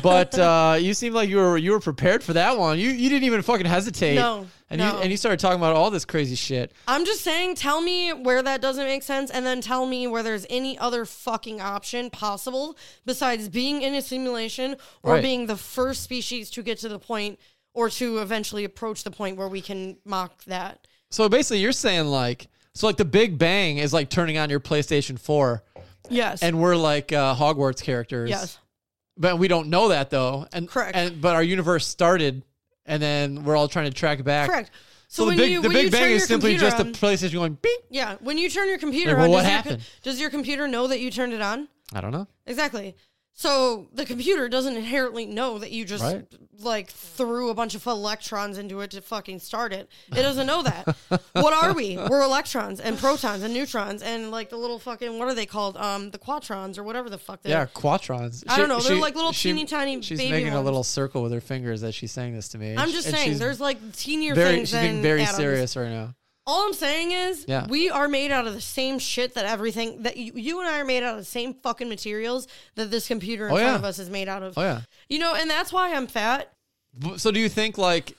[0.03, 2.79] but uh, you seemed like you were you were prepared for that one.
[2.79, 4.17] You you didn't even fucking hesitate.
[4.17, 6.73] No, and you and you started talking about all this crazy shit.
[6.89, 10.23] I'm just saying, tell me where that doesn't make sense, and then tell me where
[10.23, 15.23] there's any other fucking option possible besides being in a simulation or Right.
[15.23, 17.39] being the first species to get to the point
[17.75, 20.87] or to eventually approach the point where we can mock that.
[21.11, 24.61] So basically, you're saying like So like the Big Bang is like turning on your
[24.61, 25.63] PlayStation 4
[26.11, 26.43] Yes.
[26.43, 28.29] and we're like uh, Hogwarts characters.
[28.31, 28.59] yes.
[29.19, 30.47] But we don't know that though.
[30.55, 30.97] And Correct.
[30.97, 32.43] And but our universe started
[32.87, 34.49] and then we're all trying to track back.
[34.49, 34.71] Correct.
[35.09, 37.59] So, So, the big you the Big Bang is simply just on, the PlayStation going
[37.61, 37.81] beep.
[37.91, 38.17] yeah.
[38.21, 39.83] When you turn your computer Like, well, on, what does your, happened?
[40.03, 41.69] does your computer know that you turned it on?
[41.93, 42.27] I don't know.
[42.47, 42.97] Exactly.
[43.35, 46.25] So the computer doesn't inherently know that you just Right.
[46.61, 49.89] like threw a bunch of electrons into it to fucking start it.
[50.11, 50.97] It doesn't know that.
[51.33, 51.97] what are we?
[52.11, 55.77] We're electrons and protons and neutrons and like the little fucking what are they called?
[55.79, 57.67] Um, the quatrons or whatever the fuck they Yeah, are.
[57.69, 58.45] quatrons.
[58.49, 61.41] I don't know, they're like little teeny tiny She's making a little circle with her
[61.41, 62.77] fingers as she's saying this to me.
[62.77, 65.37] I'm just and saying, there's like teenier very things she's being very atoms.
[65.39, 66.15] serious right now.
[66.47, 67.67] All I'm saying is, Yeah.
[67.69, 70.81] we are made out of the same shit that everything that you, you and I
[70.81, 73.75] are made out of the same fucking materials that this computer in Oh, front yeah.
[73.77, 74.59] of us is made out of.
[74.59, 74.81] Oh yeah.
[75.09, 76.53] You know, and that's why I'm fat.
[77.17, 78.17] So do you think like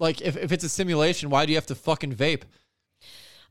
[0.00, 2.42] like if, if it's a simulation, why do you have to fucking vape?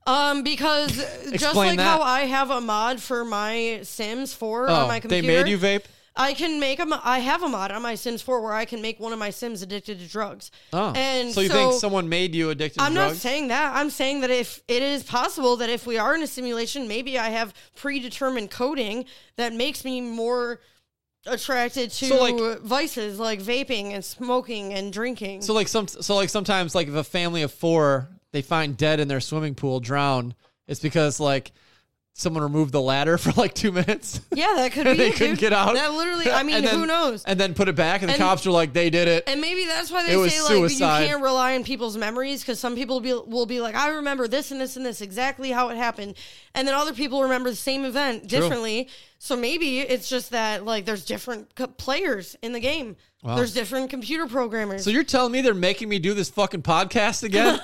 [0.06, 0.96] Um, because
[1.34, 1.84] just like that.
[1.84, 5.50] how I have a mod for my Sims 4 Oh, on my computer, they made
[5.50, 5.84] you vape?
[6.18, 7.02] I can make a.
[7.04, 9.30] I have a mod on my Sims 4 where I can make one of my
[9.30, 10.52] Sims addicted to drugs.
[10.74, 10.92] Oh.
[10.96, 12.90] and so you think someone made you addicted to drugs?
[12.90, 13.76] I'm to not saying that.
[13.76, 17.18] I'm saying that if it is possible that if we are in a simulation, maybe
[17.18, 19.06] I have predetermined coding
[19.38, 20.60] that makes me more
[21.26, 25.42] attracted to So, like- vices like vaping and smoking and drinking.
[25.42, 29.00] So like some so like sometimes like if a family of four they find dead
[29.00, 30.34] in their swimming pool drown,
[30.68, 31.52] it's because like
[32.20, 34.20] someone removed the ladder for like two minutes.
[34.34, 34.94] yeah, that could be.
[34.96, 35.40] they it, couldn't dude.
[35.40, 35.76] get out.
[35.76, 36.30] That literally.
[36.32, 37.24] I mean, then- who knows?
[37.24, 39.40] And then put it back, and the And- cops were like, "They did it." And
[39.40, 41.02] maybe that's why they It say like suicide.
[41.04, 44.28] you can't rely on people's memories because some people be, will be like, I remember
[44.28, 46.16] this and this and this exactly how it happened,
[46.54, 48.90] and then other people remember the same event differently.
[49.20, 52.96] So maybe it's just that like there's different co- players in the game.
[53.24, 53.36] Wow.
[53.36, 54.84] There's different computer programmers.
[54.84, 57.60] So you're telling me they're making me do this fucking podcast again?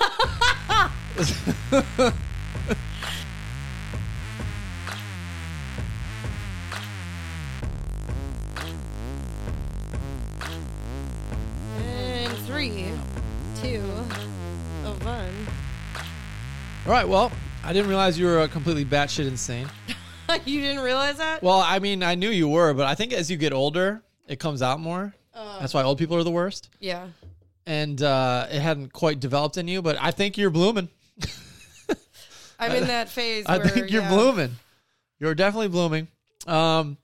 [12.69, 12.85] Three,
[13.61, 13.81] two,
[14.85, 15.47] oh, one.
[16.85, 17.07] All right.
[17.07, 17.29] Well,
[17.61, 19.67] I didn't realize you were uh, completely batshit insane.
[20.45, 21.43] you didn't realize that?
[21.43, 24.39] Well, I mean, I knew you were, but I think as you get older, it
[24.39, 25.13] comes out more.
[25.33, 26.69] That's why old people are the worst.
[26.79, 27.07] yeah.
[27.65, 30.89] And uh, it hadn't quite developed in you, but I think you're blooming.
[32.59, 33.45] I'm in that phase.
[33.47, 34.51] I where, think you're yeah, blooming.
[35.19, 36.09] You're definitely blooming.
[36.45, 36.97] Um,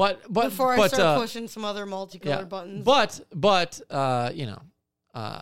[0.00, 2.42] but but Before I start uh, pushing some other multicolor yeah.
[2.44, 2.84] buttons.
[2.86, 4.62] But but uh, you know,
[5.12, 5.40] uh,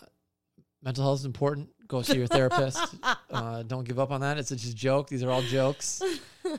[0.83, 1.69] mental health is important.
[1.87, 2.81] Go see your therapist.
[3.31, 4.37] uh, don't give up on that.
[4.37, 5.09] It's just a joke.
[5.09, 6.03] These are all jokes.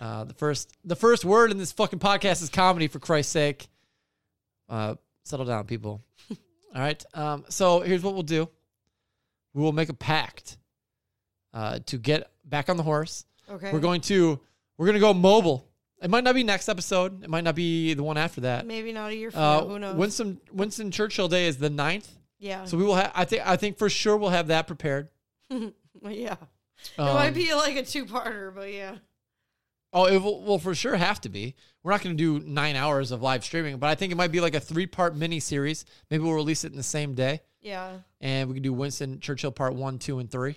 [0.00, 2.86] Uh, the first the first word in this fucking podcast is comedy.
[2.86, 3.66] For Christ's sake,
[4.68, 6.04] uh, settle down, people.
[6.30, 6.36] all
[6.80, 7.04] right.
[7.14, 8.48] Um, so here's what we'll do.
[9.54, 10.56] We will make a pact
[11.52, 13.24] uh, to get back on the horse.
[13.50, 13.72] okay.
[13.72, 14.38] We're going to
[14.76, 15.67] we're going to go mobile.
[16.00, 17.24] It might not be next episode.
[17.24, 18.66] It might not be the one after that.
[18.66, 19.66] Maybe not a year from Uh, now.
[19.66, 19.96] Who knows?
[19.96, 22.08] Winston Winston Churchill Day is the 9th.
[22.38, 22.64] yeah.
[22.64, 25.08] So we will have I think I think for sure we'll have that prepared.
[26.08, 26.36] Yeah.
[26.96, 28.98] it Um, might be like a two-parter, but yeah.
[29.92, 31.56] Oh, it will, will for sure have to be.
[31.82, 34.30] We're not going to do 9 hours of live streaming, but I think it might
[34.30, 35.84] be like a 3-part mini series.
[36.10, 37.98] Maybe we'll release it in the same day Yeah.
[38.20, 40.56] and we can do Winston Churchill part 1, 2 and 3.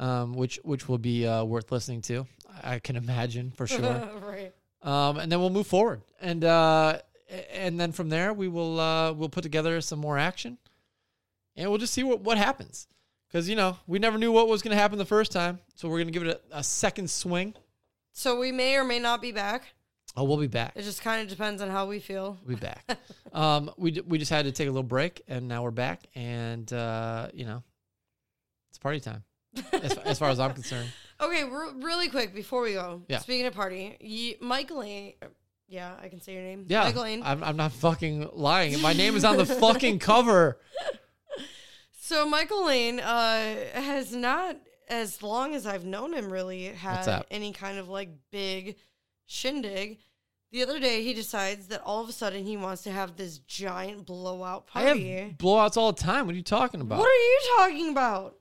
[0.00, 2.26] Um, which which will be uh, worth listening to.
[2.62, 3.80] I can imagine for sure.
[4.22, 4.52] right.
[4.82, 6.98] um, and then we'll move forward, and uh,
[7.52, 10.58] and then from there we will uh, we'll put together some more action,
[11.56, 12.86] and we'll just see what what happens.
[13.28, 15.88] Because you know we never knew what was going to happen the first time, so
[15.88, 17.54] we're going to give it a, a second swing.
[18.12, 19.64] So we may or may not be back.
[20.16, 20.72] Oh, we'll be back.
[20.74, 22.38] It just kind of depends on how we feel.
[22.46, 22.98] We'll be back.
[23.32, 26.00] um, we d- we just had to take a little break, and now we're back,
[26.14, 27.62] and uh, you know,
[28.70, 29.22] it's party time.
[29.72, 30.88] as, as far as I'm concerned.
[31.20, 33.02] Okay, re- really quick before we go.
[33.08, 33.18] Yeah.
[33.18, 35.14] Speaking of party, you, Michael Lane.
[35.66, 36.64] Yeah, I can say your name.
[36.68, 37.22] Yeah, Michael Lane.
[37.24, 38.80] I'm, I'm not fucking lying.
[38.80, 40.58] My name is on the fucking cover.
[42.00, 44.56] So Michael Lane uh, has not,
[44.88, 48.76] as long as I've known him, really had any kind of like big
[49.26, 49.98] shindig.
[50.50, 53.38] The other day, he decides that all of a sudden he wants to have this
[53.40, 55.36] giant blowout I have party.
[55.38, 56.24] blowouts all the time.
[56.24, 57.00] What are you talking about?
[57.00, 58.36] What are you talking about?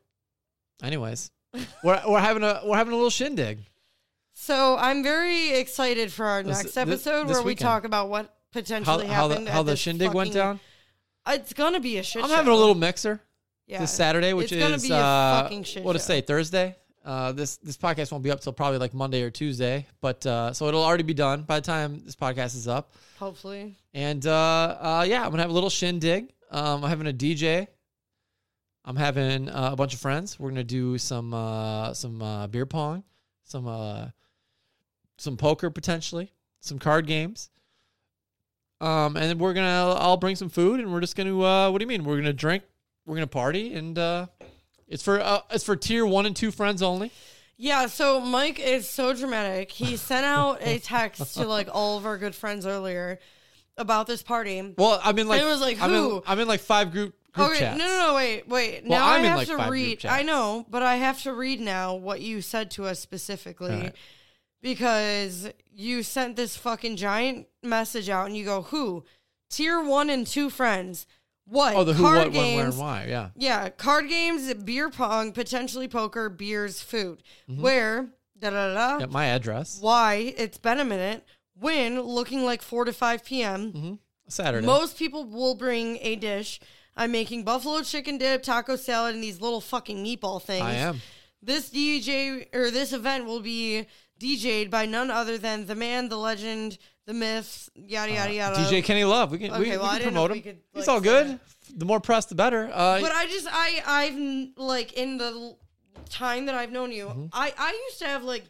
[0.82, 1.30] Anyways,
[1.84, 3.60] we're we're having a we're having a little shindig.
[4.34, 8.26] So I'm very excited for our next thi- episode this where we talk about what
[8.26, 8.32] How
[8.62, 9.50] potentially how the happened.
[9.50, 10.60] how the this shindig went down.
[11.28, 12.24] It's gonna be a shit.
[12.24, 12.36] I'm show.
[12.36, 13.20] having a little mixer
[13.66, 13.80] yeah.
[13.80, 16.76] this Saturday, which It's gonna is be a uh, fucking what to say Thursday.
[17.04, 20.52] Uh, this this podcast won't be up till probably like Monday or Tuesday, but uh,
[20.54, 22.92] so it'll already be done by the time this podcast is up.
[23.18, 24.32] Hopefully, And uh,
[24.80, 26.34] uh, yeah, I'm gonna have a little shindig.
[26.52, 27.68] Um, I'm having a DJ
[28.88, 30.40] I'm having uh, a bunch of friends.
[30.40, 33.04] We're gonna do some uh, some uh, beer pong,
[33.44, 34.08] some uh,
[35.18, 36.32] some poker potentially,
[36.62, 37.50] some card games.
[38.80, 41.80] Um, and then we're gonna I'll bring some food, and we're just gonna uh, what
[41.80, 42.06] do you mean?
[42.06, 42.64] We're gonna drink,
[43.06, 44.28] we're gonna party, and uh,
[44.88, 47.12] it's for uh, it's for tier one and two friends only.
[47.58, 49.70] Yeah, so Mike is so dramatic.
[49.70, 53.20] He sent out a text to like all of our good friends earlier
[53.76, 54.76] about this party.
[54.78, 56.24] Well, I'm in like It was like, I'm in, who?
[56.26, 57.78] I'm in like five group group okay, chats.
[57.78, 58.84] no, no, no, wait, wait.
[58.86, 60.06] Well, now I'm I have like, to read.
[60.06, 63.80] I know, but I have to read now what you said to us specifically All
[63.80, 63.96] right.
[64.62, 69.06] because you sent this fucking giant message out, and you go, "Who?
[69.50, 71.08] Tier one and two friends.
[71.46, 71.76] What?
[71.76, 73.06] Oh, the who, Card what, when, where, games, and why?
[73.08, 73.30] Yeah.
[73.38, 77.24] Yeah, card games, beer pong, potentially poker, beers, food.
[77.48, 78.92] Where da da da da.
[78.92, 79.00] Mm-hmm.
[79.00, 79.78] Yeah, my address.
[79.80, 80.34] Why?
[80.38, 81.26] It's been a minute.
[81.60, 83.72] When looking like four to five p.m.
[83.72, 83.94] Mm-hmm.
[84.28, 84.68] Saturday.
[84.68, 86.60] Most people will bring a dish.
[86.98, 90.66] I'm making buffalo chicken dip, taco salad, and these little fucking meatball things.
[90.66, 91.02] I am.
[91.42, 93.86] This DJ or this event will be
[94.20, 98.56] DJ'd by none other than the man, the legend, the myth, yada yada yada.
[98.58, 99.32] DJ Kenny Love.
[99.32, 100.44] We can, we, Okay, we well, I can promote we him.
[100.44, 101.28] could, He's all good.
[101.28, 101.40] that.
[101.80, 102.70] The more press, the better.
[102.74, 105.56] Uh, But I just I I've like in the
[106.10, 107.26] time that I've known you, Mm-hmm.
[107.32, 108.44] I I used to have like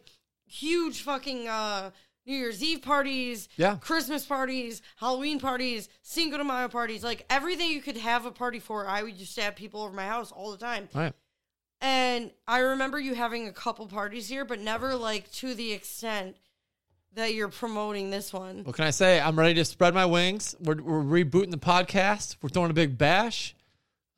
[0.46, 1.90] huge fucking uh
[2.28, 3.76] New Year's Eve parties, Yeah.
[3.80, 8.58] Christmas parties, Halloween parties, Cinco de Mayo parties, like everything you could have a party
[8.60, 8.86] for.
[8.86, 10.88] I would just have people over my house all the time.
[10.94, 11.14] all right.
[11.80, 16.36] And I remember you having a couple parties here, but never like to the extent
[17.14, 18.64] that you're promoting this one.
[18.64, 19.18] What can I say?
[19.20, 20.54] I'm ready to spread my wings.
[20.60, 22.36] We're, we're rebooting the podcast.
[22.42, 23.54] We're throwing a big bash.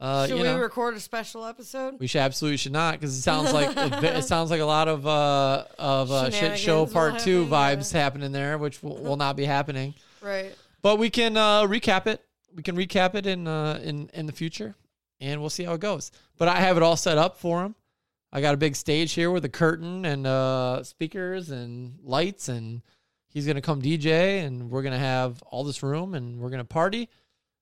[0.01, 2.01] Uh, Should you we know, record a special episode?
[2.01, 5.07] we should absolutely should not because it sounds like it, sounds like a lot of
[5.07, 9.44] uh, of uh, shit show part two vibes happening there, which will, will not be
[9.44, 9.94] happening.
[10.22, 10.55] Right.
[10.82, 12.22] But we can uh, recap it.
[12.55, 14.74] We can recap it in uh, in in the future,
[15.18, 16.12] and we'll see how it goes.
[16.36, 17.74] But I have it all set up for him.
[18.30, 22.82] I got a big stage here with a curtain and uh, speakers and lights, and
[23.28, 27.09] he's gonna come DJ, and we're gonna have all this room, and we're gonna party.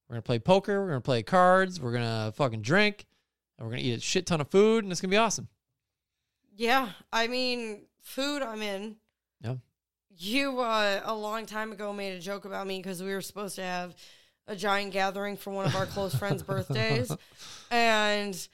[0.09, 0.81] We're gonna play poker.
[0.81, 1.81] We're gonna play cards.
[1.81, 3.07] We're gonna fucking drink,
[3.59, 5.49] and we're gonna eat a shit ton of food, and it's gonna be awesome.
[6.57, 8.97] Yeah, I mean, food I'm in.
[9.41, 9.57] Yeah.
[10.17, 13.57] You uh, a long time ago made a joke about me because we were supposed
[13.57, 13.95] to have
[14.47, 17.15] a giant gathering for one of our close friends' birthdays,
[17.71, 18.49] and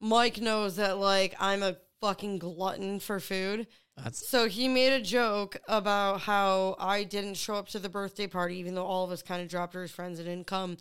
[0.00, 3.66] Mike knows that like I'm a fucking glutton for food.
[4.02, 8.26] That's So he made a joke about how I didn't show up to the birthday
[8.26, 10.76] party, even though all of us kind of dropped our friends and didn't come.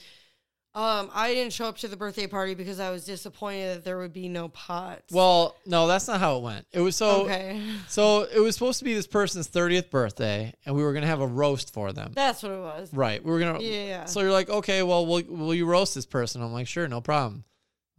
[0.75, 3.99] Um, I didn't show up to the birthday party because I was disappointed that there
[3.99, 5.13] would be no pots.
[5.13, 6.65] well, no, that's not how it went.
[6.71, 7.25] It was so.
[7.25, 11.05] okay, So it was supposed to be this person's 30th birthday, and we were gonna
[11.05, 12.13] have a roast for them.
[12.15, 12.91] that's what it was.
[12.91, 13.23] Right.
[13.23, 13.61] We were gonna.
[13.61, 14.05] Yeah.
[14.05, 16.41] So you're like, okay, well, will will you roast this person?
[16.41, 17.43] I'm like, sure, no problem.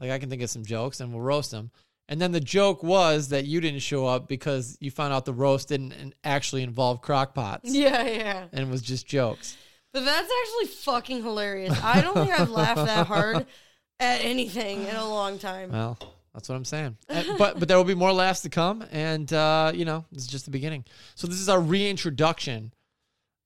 [0.01, 1.71] Like I can think of some jokes, and we'll roast them.
[2.09, 5.32] And then the joke was that you didn't show up because you found out the
[5.32, 8.44] roast didn't actually involve crock pots, Yeah, yeah.
[8.52, 9.57] and it was just jokes.
[9.92, 11.78] But that's actually fucking hilarious.
[11.82, 13.46] I don't think I've laughed that hard
[14.00, 15.70] at anything in a long time.
[15.70, 15.96] Well,
[16.34, 16.96] that's what I'm saying.
[17.09, 20.28] But but there will be more laughs to come, and uh, you know, this is
[20.28, 20.84] just the beginning.
[21.14, 22.74] So this is our reintroduction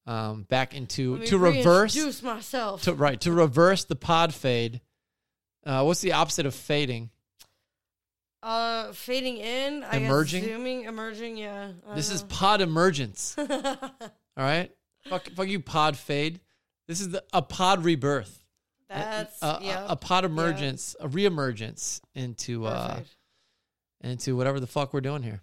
[0.06, 2.82] um, back into to reverse myself.
[2.84, 4.80] to right to reverse the pod fade.
[5.66, 7.10] Uh, what's the opposite of fading?
[8.42, 9.84] Uh, fading in.
[9.84, 10.44] I Emerging?
[10.84, 11.36] Emerging.
[11.36, 11.72] Yeah.
[11.94, 13.36] This is pod emergence.
[13.38, 13.46] All
[14.36, 14.70] right,
[15.08, 16.40] fuck, fuck you, pod fade.
[16.86, 18.42] This is the, a pod rebirth.
[18.88, 19.86] That's a, a- yeah.
[19.88, 23.00] a, pod emergence, a reemergence into uh
[24.00, 25.42] into whatever the fuck we're doing here,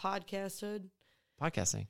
[0.00, 0.84] Podcasthood.
[1.42, 1.86] podcasting.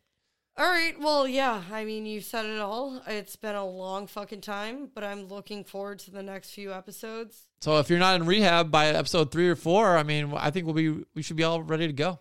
[0.61, 0.95] All right.
[1.01, 1.63] Well, yeah.
[1.73, 3.01] I mean, you said it all.
[3.07, 7.49] It's been a long fucking time, but I'm looking forward to the next few episodes.
[7.63, 10.67] So if you're not in rehab by episode three or four, I mean, I think
[10.67, 12.19] we'll be we should be all ready to go.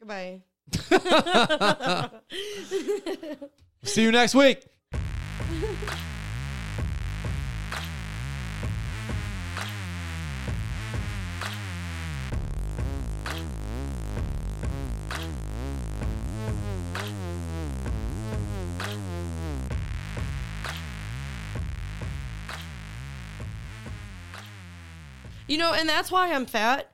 [0.00, 0.40] Goodbye.
[3.82, 4.64] See you next week.
[25.46, 26.80] You know, and that's why I'm fat